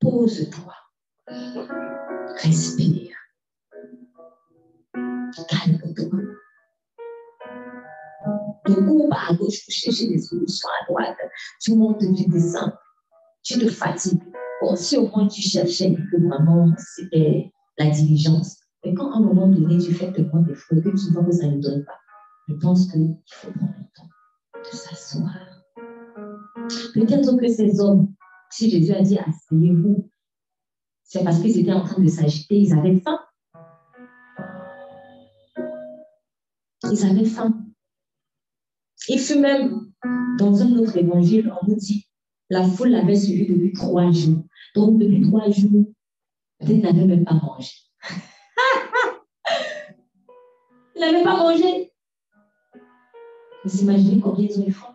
[0.01, 0.75] Pose-toi.
[2.43, 3.17] Respire.
[5.49, 6.44] Calme-toi.
[8.69, 11.17] Ne cours pas à gauche pour chercher des solutions à droite.
[11.61, 12.73] Tu montes, tu descends.
[13.43, 14.23] Tu te fatigues.
[14.63, 18.57] Bon, si au moins tu cherchais que vraiment c'était la diligence.
[18.85, 21.47] Mais quand à un moment donné, tu fais tellement d'efforts que tu vois que ça
[21.47, 21.99] ne donne pas,
[22.49, 24.09] je pense qu'il faut prendre le temps
[24.71, 25.35] de s'asseoir.
[26.95, 28.15] Peut-être que ces hommes,
[28.51, 30.09] si Jésus a dit asseyez-vous,
[31.03, 33.21] c'est parce qu'ils étaient en train de s'agiter, ils avaient faim.
[36.91, 37.64] Ils avaient faim.
[39.09, 39.93] Et fut même,
[40.39, 42.09] dans un autre évangile, on nous dit
[42.51, 44.45] La foule l'avait suivi depuis trois jours.
[44.75, 45.87] Donc, depuis trois jours,
[46.61, 47.71] peut-être n'avait même pas mangé.
[50.97, 51.93] il n'avait pas mangé.
[53.65, 54.95] Vous imaginez combien ils ont eu faim?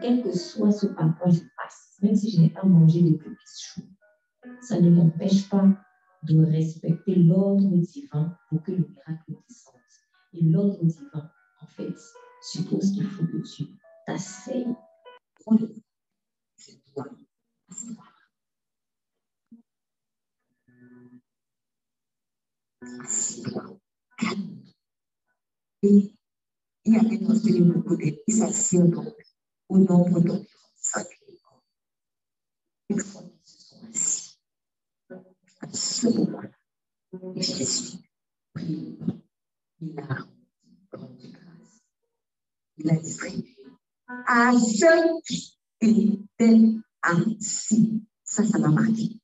[0.00, 3.34] Quel que soit ce par quoi je passe, même si je n'ai pas mangé depuis
[3.44, 3.88] ce jour,
[4.60, 5.66] ça ne m'empêche pas
[6.22, 9.77] de respecter l'ordre divin pour que le miracle descende.
[10.34, 11.30] Et l'ordre divin,
[11.60, 11.94] en fait,
[12.42, 13.64] suppose qu'il faut que tu
[14.06, 14.66] t'asseyes.
[16.56, 17.06] C'est toi.
[22.80, 23.80] Assieds-toi.
[24.18, 24.62] Calme.
[25.82, 26.12] Et
[26.84, 27.18] il a des
[28.28, 29.14] s'assiedent donc
[29.68, 30.44] au nombre d'environ
[35.72, 36.48] ce moment-là,
[39.80, 40.26] il a
[40.92, 41.82] rendu grâce.
[42.76, 43.56] Il a distribué
[44.06, 48.02] à ceux qui étaient assis.
[48.24, 49.20] Ça, ça m'a marqué.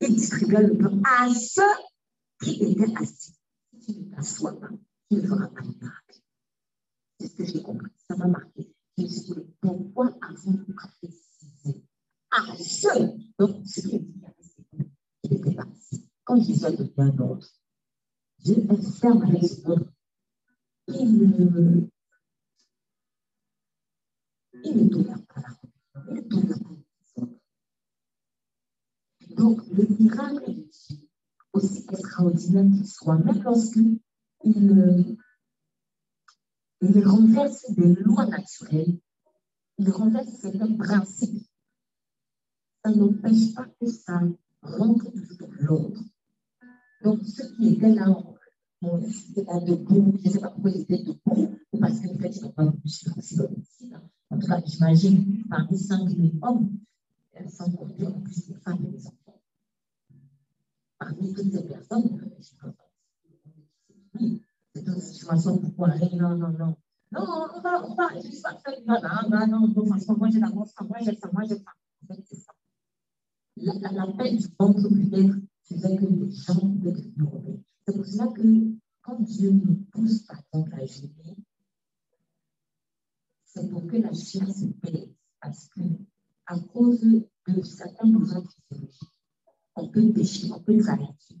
[0.00, 1.62] Il distribua le pain à ceux
[2.42, 3.36] qui étaient assis.
[3.80, 4.70] Si tu ne t'assois pas,
[5.10, 6.20] tu ne feras pas de miracle.
[7.18, 7.90] C'est ce que j'ai compris.
[8.08, 8.74] Ça m'a marqué.
[8.98, 11.84] Suis dit, pourquoi avez-vous précisé
[12.30, 14.22] à ceux Donc, ce qui est dit,
[15.24, 16.08] il était parti.
[16.24, 17.46] Quand Jésus a donné un ordre,
[18.46, 19.86] Dieu est ferme avec ce ordre.
[20.86, 21.88] Il ne,
[24.62, 25.48] il ne tolère pas la
[26.10, 27.40] Il ne tolère pas les autres.
[29.36, 30.96] Donc, le miracle de Dieu,
[31.54, 33.78] aussi extraordinaire qu'il soit, même lorsque
[34.44, 35.16] il
[36.82, 38.96] il renverse des lois naturelles,
[39.78, 41.48] il renverse certains principes.
[42.84, 44.20] Ça n'empêche pas que ça
[44.62, 45.10] rentre
[45.40, 46.00] dans l'ordre.
[47.02, 48.06] Donc, ceux qui étaient là,
[48.82, 52.42] étaient debout, je ne sais pas pourquoi ils étaient debout, ou parce que peut-être ils
[52.42, 53.96] n'ont pas bouché aussi dans le
[54.30, 56.78] En tout cas, j'imagine parmi 5 000 hommes,
[57.48, 59.40] sans compter en plus les femmes et les enfants.
[60.98, 62.74] Parmi toutes ces personnes, je ne pense pas
[64.76, 66.76] c'est une situation pour aller, non, non, non.
[67.12, 67.24] Non,
[67.54, 68.96] on va, on va, je ça, faire non,
[69.30, 70.66] non, non, de façon, moi j'ai la moi
[71.00, 71.72] j'ai ça, moi j'ai ça.
[72.02, 72.52] En fait, c'est ça.
[73.56, 77.62] La, la, la peine du ventre peut-être faisait que les gens devenir rebelles.
[77.86, 78.42] C'est pour cela que
[79.02, 81.36] quand Dieu nous pousse par contre à gêner,
[83.44, 85.14] c'est pour que la chair se pèse.
[85.40, 85.80] Parce que,
[86.46, 89.12] à cause de certains besoins physiologiques,
[89.76, 91.36] on peut pécher, on peut s'arrêter.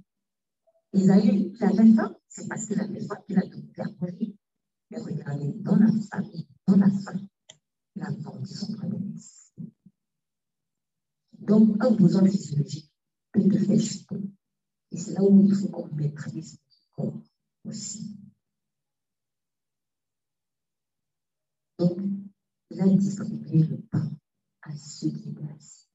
[0.92, 4.36] Isaïe, il avait faim, c'est parce qu'il avait faim qu'il a tout perdu.
[4.90, 7.28] Mais regardez, dans la famille, dans la famille,
[7.96, 9.52] il a vendu son prémisse.
[11.40, 12.92] Donc, un besoin physiologique
[13.32, 14.35] peut te faire chuter.
[14.96, 16.58] Et c'est là où il faut qu'on maîtrise
[17.66, 18.16] aussi.
[21.78, 21.98] Donc,
[22.70, 24.10] il a distribué le pain
[24.62, 25.86] à ceux qui étaient assis.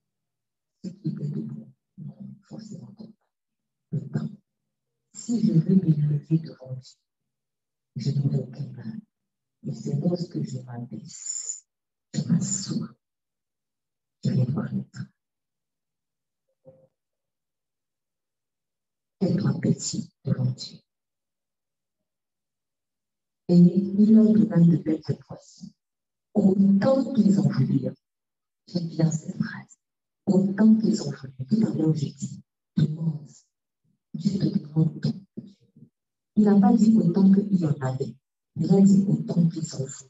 [0.84, 1.68] Ceux qui étaient debout,
[1.98, 3.06] non, forcément pas.
[3.92, 4.30] Le pain
[5.14, 7.00] si je veux m'élever devant Dieu,
[7.96, 9.02] je n'aurai aucun mal.
[9.66, 11.66] Et c'est lorsque je m'abaisse,
[12.14, 12.90] je m'assois,
[14.24, 15.11] je vais voir le train.
[19.22, 20.80] Être petit devant Dieu.
[23.50, 25.68] Et il leur donna de belles poissons.
[26.34, 27.82] Autant qu'ils ont voulu.
[28.68, 29.78] J'aime bien cette phrase.
[30.26, 31.34] Autant qu'ils ont voulu.
[31.48, 32.42] Tout à l'heure, je dis,
[32.78, 33.30] demande
[34.16, 35.06] Dieu te demande
[36.36, 38.16] Il n'a pas dit autant qu'il y en avait.
[38.56, 40.10] Il a dit autant qu'ils s'en foutent.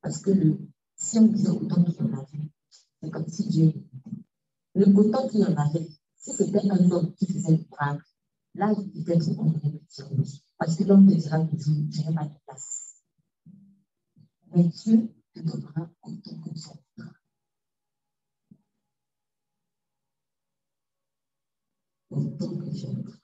[0.00, 0.58] Parce que le,
[0.96, 2.50] si on disait autant qu'il y en avait,
[3.02, 3.72] c'est comme si Dieu
[4.74, 8.04] Le autant qu'il y en avait, si c'était un homme qui faisait le miracle,
[8.56, 10.42] là, peut-être qu'on aurait pu dire oui.
[10.58, 13.02] Parce que l'homme te dira toujours, je n'ai pas de place.
[14.54, 17.12] Mais Dieu te donnera autant que son voudra.
[22.10, 23.16] Autant que Dieu voudra.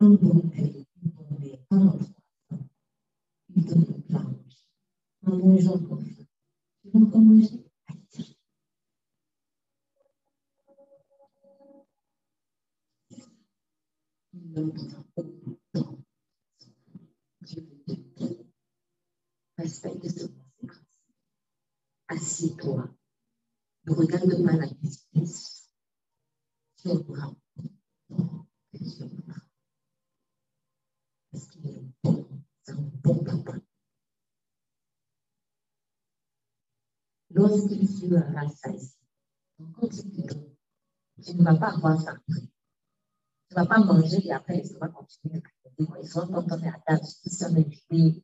[0.00, 2.08] Un bon pays, un bon lait, un enfant,
[3.54, 4.66] il donne une planche.
[5.24, 6.22] En mangeant comme ça,
[6.82, 7.62] tu vas encore manger
[7.94, 8.00] Il
[8.40, 8.40] donne
[13.14, 14.32] beaucoup de temps.
[14.32, 14.40] Dieu te dit,
[19.56, 20.86] respecte ce conséquence.
[22.08, 22.88] Assieds-toi.
[23.86, 25.70] Ne regarde pas la justice.
[26.76, 27.34] Tu auras
[28.08, 29.40] que tu auras.
[31.30, 32.28] Parce qu'il est bon,
[32.62, 33.58] c'est un bon papa.
[37.30, 38.98] Lorsqu'il sera ça ici,
[39.74, 40.34] quand tu te
[41.22, 42.51] tu ne vas pas avoir ça après.
[43.52, 45.42] Tu ne vas pas manger et après, tu vas continuer
[45.78, 48.22] Ils sont quand on est à table, tous sont.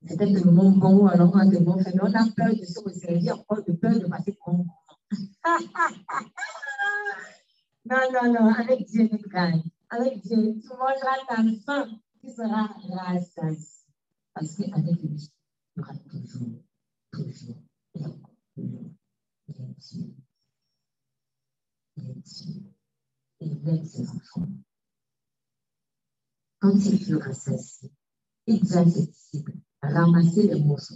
[0.00, 1.92] C'était tellement bon, alors on tellement fait.
[2.00, 4.38] On a peur de se resservir, encore de peur de passer
[7.84, 9.62] Non, non, non, avec Dieu, tu gagnes.
[9.90, 11.36] Avec Dieu, tu mangeras ta
[11.66, 11.90] faim,
[12.22, 13.84] tu seras rassasié.
[14.32, 15.28] Parce qu'avec lui, il
[15.76, 16.62] y aura toujours,
[17.12, 17.56] toujours,
[22.24, 22.71] toujours.
[23.44, 24.46] Il aime ses enfants.
[26.60, 27.90] Quand il fut rassasié,
[28.46, 30.94] il dit à ses disciples, ramasser les morceaux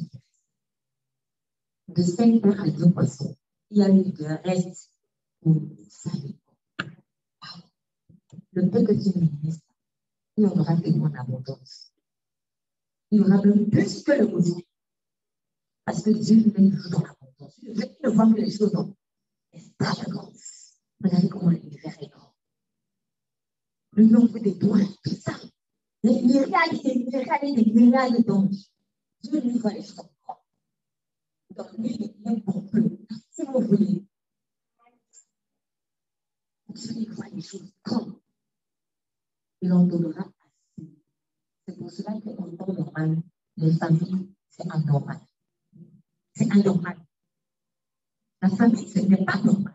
[1.89, 3.36] de cinq pains à deux poissons.
[3.70, 4.93] Il y a eu de reste
[5.40, 6.36] pour salut.
[8.52, 9.66] Le peu que tu ministres,
[10.36, 11.93] il y aura tellement d'abondance.
[13.10, 14.60] Il y aura même plus que le besoin.
[15.85, 17.60] Parce que Dieu met toujours dans l'abondance.
[17.62, 18.94] Je ne vois que les choses dans
[19.52, 20.81] l'extravagance.
[21.02, 22.25] Regardez comment l'univers est grand.
[23.97, 25.32] Le nombre d'étoiles, tout ça.
[26.02, 28.70] Les myriades les myriades et d'anges.
[29.23, 30.09] Dieu lui voit les choses.
[31.56, 32.98] Donc, lui, il est pour peu.
[33.31, 34.05] Si vous voulez.
[36.68, 38.16] Dieu lui voit les choses grandes
[39.66, 40.90] il en donnera assez.
[41.66, 43.23] C'est pour cela qu'en temps normal,
[43.56, 45.20] les familles, c'est anormal.
[46.35, 46.97] C'est anormal.
[48.43, 49.74] La famille, ce n'est pas normal.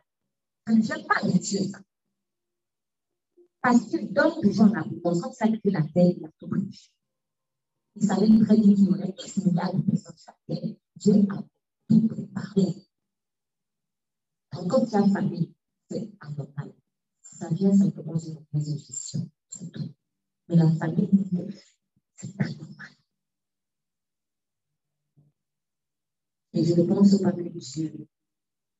[0.65, 1.79] Ça ne vient pas de Dieu, ça.
[3.61, 5.21] Parce qu'il donne toujours la abondance.
[5.21, 6.91] Quand ça crée la terre, a tout pris.
[7.95, 10.75] Il savait très bien qu'il y aurait X milliards de personnes sur la terre.
[10.95, 11.43] Dieu a
[11.89, 12.87] tout préparé.
[14.51, 15.53] Quand tu as famille,
[15.89, 16.73] c'est anormal.
[17.21, 19.29] Ça vient simplement d'une mauvaise gestion.
[19.49, 19.93] C'est tout.
[20.47, 21.09] Mais la famille,
[22.15, 22.89] c'est pas normal.
[26.53, 28.07] Et je ne pense pas que Dieu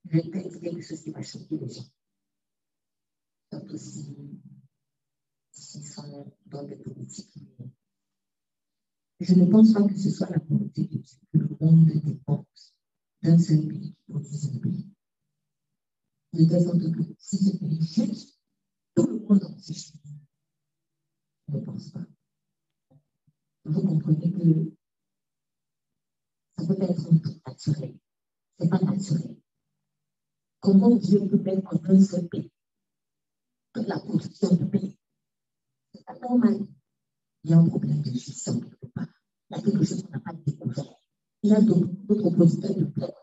[0.09, 1.85] répète quelque chose qui va choquer les gens.
[3.51, 4.15] Surtout si,
[5.51, 7.33] sont dans des politiques.
[9.19, 12.75] Je ne pense pas que ce soit la volonté de Dieu que le monde dépense
[13.21, 14.89] d'un seul pays qui produit un pays.
[16.33, 18.39] De telle sorte que si ce pays chute,
[18.95, 19.93] tout le monde en chute
[21.49, 22.05] ne pense pas.
[23.65, 24.73] Vous comprenez que
[26.57, 27.99] ça peut être un truc naturel.
[28.57, 29.37] Ce n'est pas naturel.
[30.61, 32.51] Comment Dieu peut mettre en un seul pays?
[33.73, 34.97] Toute la production du pays
[37.43, 39.07] Il y a un problème de gestion quelque part.
[39.49, 40.85] Il y a quelque chose qu'on n'a pas découvert.
[41.43, 43.13] Il y a d'autres oppositeurs de plaie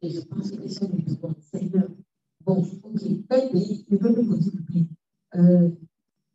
[0.00, 1.88] Et je pense que les gens me demandent, Seigneur,
[2.42, 4.86] bon, ok, tel pays, il veut nous contribuer.
[5.34, 5.70] Euh,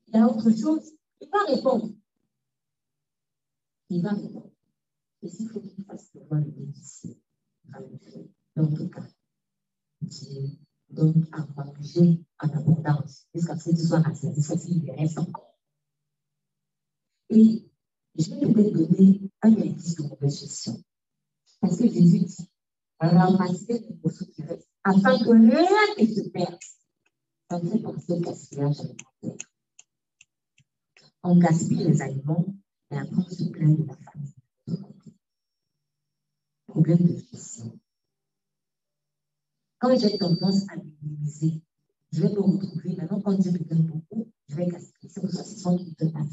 [0.08, 1.90] il y a autre chose, il va répondre.
[3.90, 4.52] Il va répondre.
[5.22, 7.18] Et s'il faut qu'il fasse devant le bénéficier,
[7.66, 8.24] il va le faire.
[8.56, 10.50] Dieu
[10.90, 13.26] donne à manger en abondance?
[13.34, 15.58] Jusqu'à ce que tu sois rassasié, ça il reste encore.
[17.30, 17.66] Et
[18.16, 20.84] je vais peut-être donner un indice de mauvaise gestion.
[21.62, 22.50] Parce que Jésus dit,
[23.00, 26.60] ramasser les morceaux qui restent, afin que rien ne se perde.
[27.50, 29.48] Ça me fait penser au gaspillage alimentaire.
[31.24, 32.46] On gaspille les aliments
[32.92, 34.34] et après on se plaint de la famille.
[36.68, 37.80] Problème de gestion.
[39.84, 41.62] Quand j'ai tendance à minimiser,
[42.14, 45.12] je vais me retrouver, maintenant quand Dieu me donne beaucoup, je vais gaspiller.
[45.12, 46.30] C'est pour ça que c'est son qui me donne.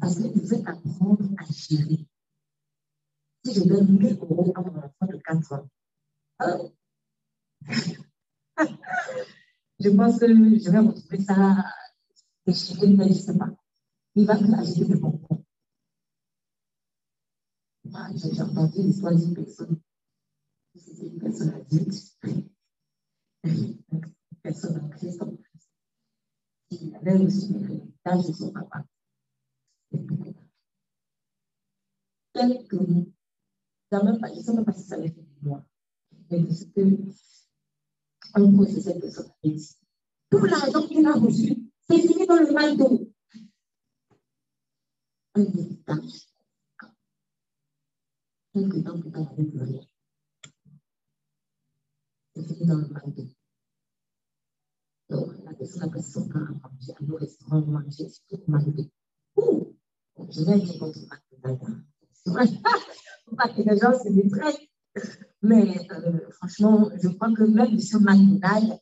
[0.00, 2.04] Parce que vous devez apprendre à gérer
[3.44, 5.68] si je donne 1000 euros à mon enfant de 4 ans,
[6.42, 6.68] euh,
[9.78, 11.64] je pense que je vais retrouver ça
[12.44, 13.50] déchiré, je ne sais pas.
[14.16, 15.44] Il va me acheter des bonbons.
[18.16, 19.80] J'ai entendu l'histoire d'une personne.
[20.98, 22.18] C'était une personne adulte,
[23.44, 23.78] une
[24.42, 25.22] personne en Christ.
[26.70, 28.84] Il avait l'héritage de son papa.
[29.94, 29.98] Je
[32.40, 32.54] ne
[33.92, 34.18] sais même
[34.64, 35.64] pas si ça avait fait de moi.
[36.32, 36.40] Mais
[38.98, 39.76] que son dit
[40.30, 43.08] tout l'argent qu'il a reçu, c'est fini dans le mal d'eau.
[45.36, 45.46] Un.
[48.52, 49.87] C'est
[52.42, 53.24] d'eau.
[55.10, 58.84] Donc, la personne a passé son temps à manger, manger, tout mal d'eau.
[59.36, 59.76] Ouh!
[60.30, 60.98] Je vais contre
[61.42, 61.50] ma
[62.12, 62.46] C'est vrai
[63.36, 64.08] pas que les gens se.
[65.42, 67.78] Mais euh, franchement, je crois que même M.
[68.00, 68.78] McDonald,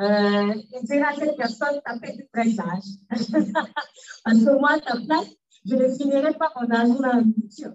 [0.00, 2.84] euh, il dira à cette personne, t'as fait du pressage.
[3.08, 5.28] Parce que moi, ta place,
[5.64, 7.74] je ne finirai pas en argent dans la nourriture.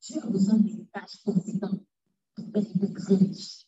[0.00, 0.58] Tu as besoin
[0.92, 3.67] père était très riche.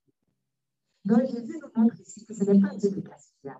[1.05, 3.55] Donc, Jésus nous montre ici que ce n'est pas un Dieu de gaspillage.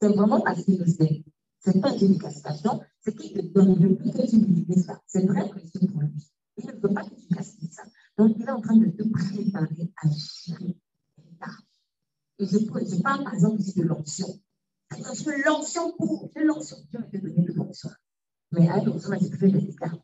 [0.00, 1.22] C'est vraiment parce nous aime.
[1.64, 2.64] Ce n'est pas un Dieu de gaspillage.
[2.64, 5.00] Non, c'est qu'il te donne le plus que tu lui ça.
[5.06, 6.32] C'est très précieux pour lui.
[6.56, 7.84] Il ne veut pas que tu gaspilles ça.
[8.16, 10.76] Donc, il est en train de te préparer à gérer
[12.38, 14.26] Et je, je parle par exemple ici de l'onction.
[14.90, 16.76] Je l'onction pour, je l'onction.
[16.90, 17.90] Dieu m'a donné de l'onction.
[18.52, 19.98] Mais à l'onction, je fais des écarts.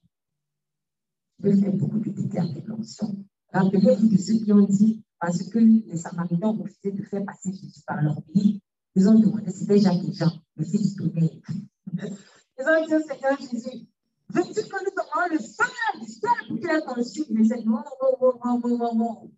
[1.43, 3.25] Je fais beaucoup de dégâts avec l'onction.
[3.53, 7.53] Rappelez-vous de ceux qui ont dit, parce que les Samaritains ont refusé de faire passer
[7.53, 8.61] Jésus par leur pays,
[8.95, 11.11] ils ont demandé, c'était Jacques et Jean, le fils du.
[11.13, 13.87] Ils ont dit au Seigneur Jésus,
[14.29, 15.65] veux-tu que nous demandons le sang
[16.01, 19.31] du ciel pour qu'il ait conçu Mais c'est non, non, non, non, non, non.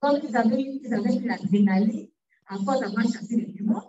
[0.00, 2.08] Quand ils avaient, ils avaient eu l'adrénaline,
[2.46, 3.82] à force d'avoir chassé les démons,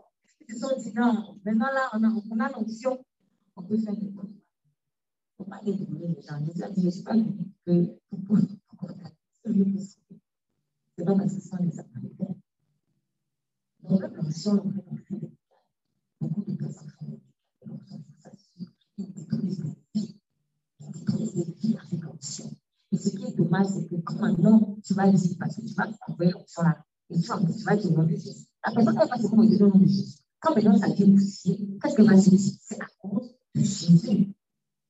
[0.47, 3.03] ils se sont dit, non, maintenant là, on a, on a l'option,
[3.55, 4.33] on peut faire des choses.
[5.39, 6.39] Il ne faut pas détourner les gens.
[6.75, 8.37] Je ne suis pas venu que pour
[10.97, 12.35] C'est parce que ce sont les Samaritains.
[13.83, 15.31] Donc, l'option, on fait
[16.19, 17.19] beaucoup de personnes font
[17.61, 17.79] pour
[18.19, 18.69] s'assurer.
[18.97, 20.19] Ils détruisent des vies.
[20.81, 22.51] Ils détruisent des vies avec l'option.
[22.91, 25.73] Et ce qui est dommage, c'est que quand maintenant, tu vas dire, parce que tu
[25.75, 28.45] vas envoyer l'option là, et tu vas, tu vas dire au nom de Jésus.
[28.65, 30.17] La personne, elle va se comment dire au nom de Jésus.
[30.39, 34.33] Quand maintenant ça vient poussier, qu'est-ce qu'elle va se dire C'est à cause de Jésus.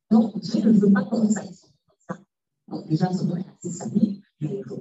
[0.09, 1.43] Donc, Dieu ne veut pas comme ça.
[2.07, 2.17] ça.
[2.67, 4.79] Donc, déjà, son nom est assez salué, il ne faut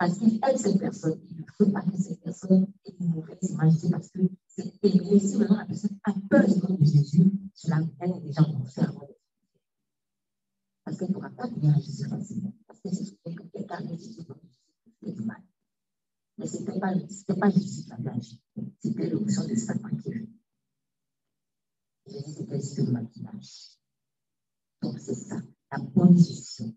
[0.00, 4.10] aime cette personne, il ne veut pas que cette personne ait une mauvaise image, parce
[4.10, 8.10] que c'est et si maintenant la personne a peur du nom de Jésus, cela elle
[8.10, 9.14] est déjà avant de
[10.84, 12.52] Parce qu'elle ne pourra pas venir à Jésus facilement.
[12.66, 14.20] Parce que c'est quelqu'un qui a Jésus
[15.02, 15.42] c'est du mal.
[16.38, 16.92] Mais ce n'était pas,
[17.40, 18.40] pas Jésus qui avait agi.
[18.80, 20.28] C'était l'option de Satan qui venu.
[22.06, 23.78] Jésus, c'était le maquillage.
[24.82, 25.40] Donc, c'est ça,
[25.72, 26.74] la bonne gestion.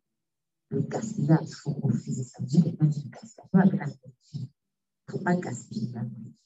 [0.69, 2.43] Le gaspillage, il faut refuser ça.
[2.43, 3.49] Dieu n'est pas du gaspillage.
[3.53, 3.87] On appelle la.
[4.33, 6.43] Il ne faut pas gaspiller la nourriture.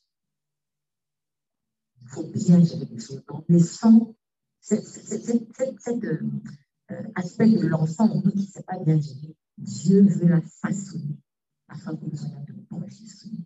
[2.02, 3.24] Il faut bien gérer les choses.
[3.26, 4.16] Donc, le sang,
[4.60, 4.84] cet
[6.92, 10.42] euh, aspect de l'enfant en nous qui ne sait pas bien gérer, Dieu veut la
[10.42, 11.18] façonner
[11.68, 13.40] afin que nous soyons de bons gestionnaires.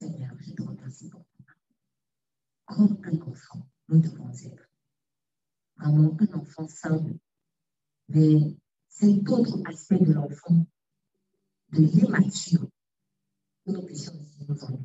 [0.00, 1.24] Seigneur, je te remercie pour
[2.66, 4.63] comme un enfant, nous devons être.
[5.76, 7.14] Vraiment un enfant simple.
[8.08, 8.56] Mais
[8.88, 10.66] cet autre aspect de l'enfant,
[11.72, 12.68] de l'immature,
[13.64, 14.12] que nous puissions
[14.48, 14.78] nous en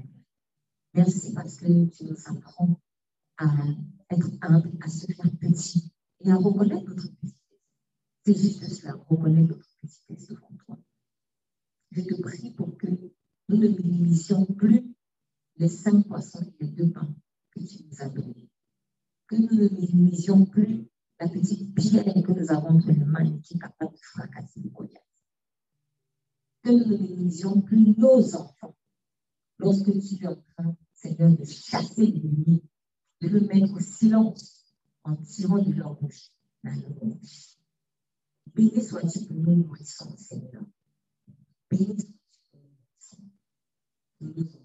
[0.94, 2.80] Merci parce que tu nous apprends
[3.38, 3.46] à
[4.10, 5.92] être humble, à se faire petit
[6.22, 7.40] et à reconnaître notre petitesse.
[8.26, 10.80] C'est juste cela, reconnaître notre petitesse devant toi.
[11.92, 14.94] Je te prie pour que nous ne minimisions plus
[15.58, 17.14] les cinq poissons et les deux pains
[17.52, 18.49] que tu nous as donné.
[19.30, 20.88] Que nous ne minimisions plus
[21.20, 24.70] la petite pierre que nous avons entre les mains qui est capable de fracasser le
[24.70, 25.04] Goliath.
[26.64, 28.76] Que nous ne plus nos enfants
[29.60, 32.64] lorsque tu es en train, Seigneur, de chasser l'ennemi,
[33.22, 34.74] de le mettre au silence
[35.04, 36.32] en tirant de leur bouche
[36.64, 37.58] la bouche.
[38.54, 40.64] Béni sois-tu pour nous nourrissons, Seigneur.
[41.70, 42.60] Béni sois-tu pour
[44.22, 44.64] nous nourrissons.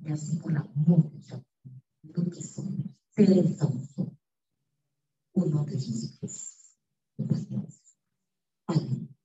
[0.00, 1.40] Merci pour l'amour tu as
[2.16, 2.82] nous qui sommes
[3.26, 4.12] levanta
[5.34, 6.76] o nome de Jesus.
[8.68, 9.17] Amém.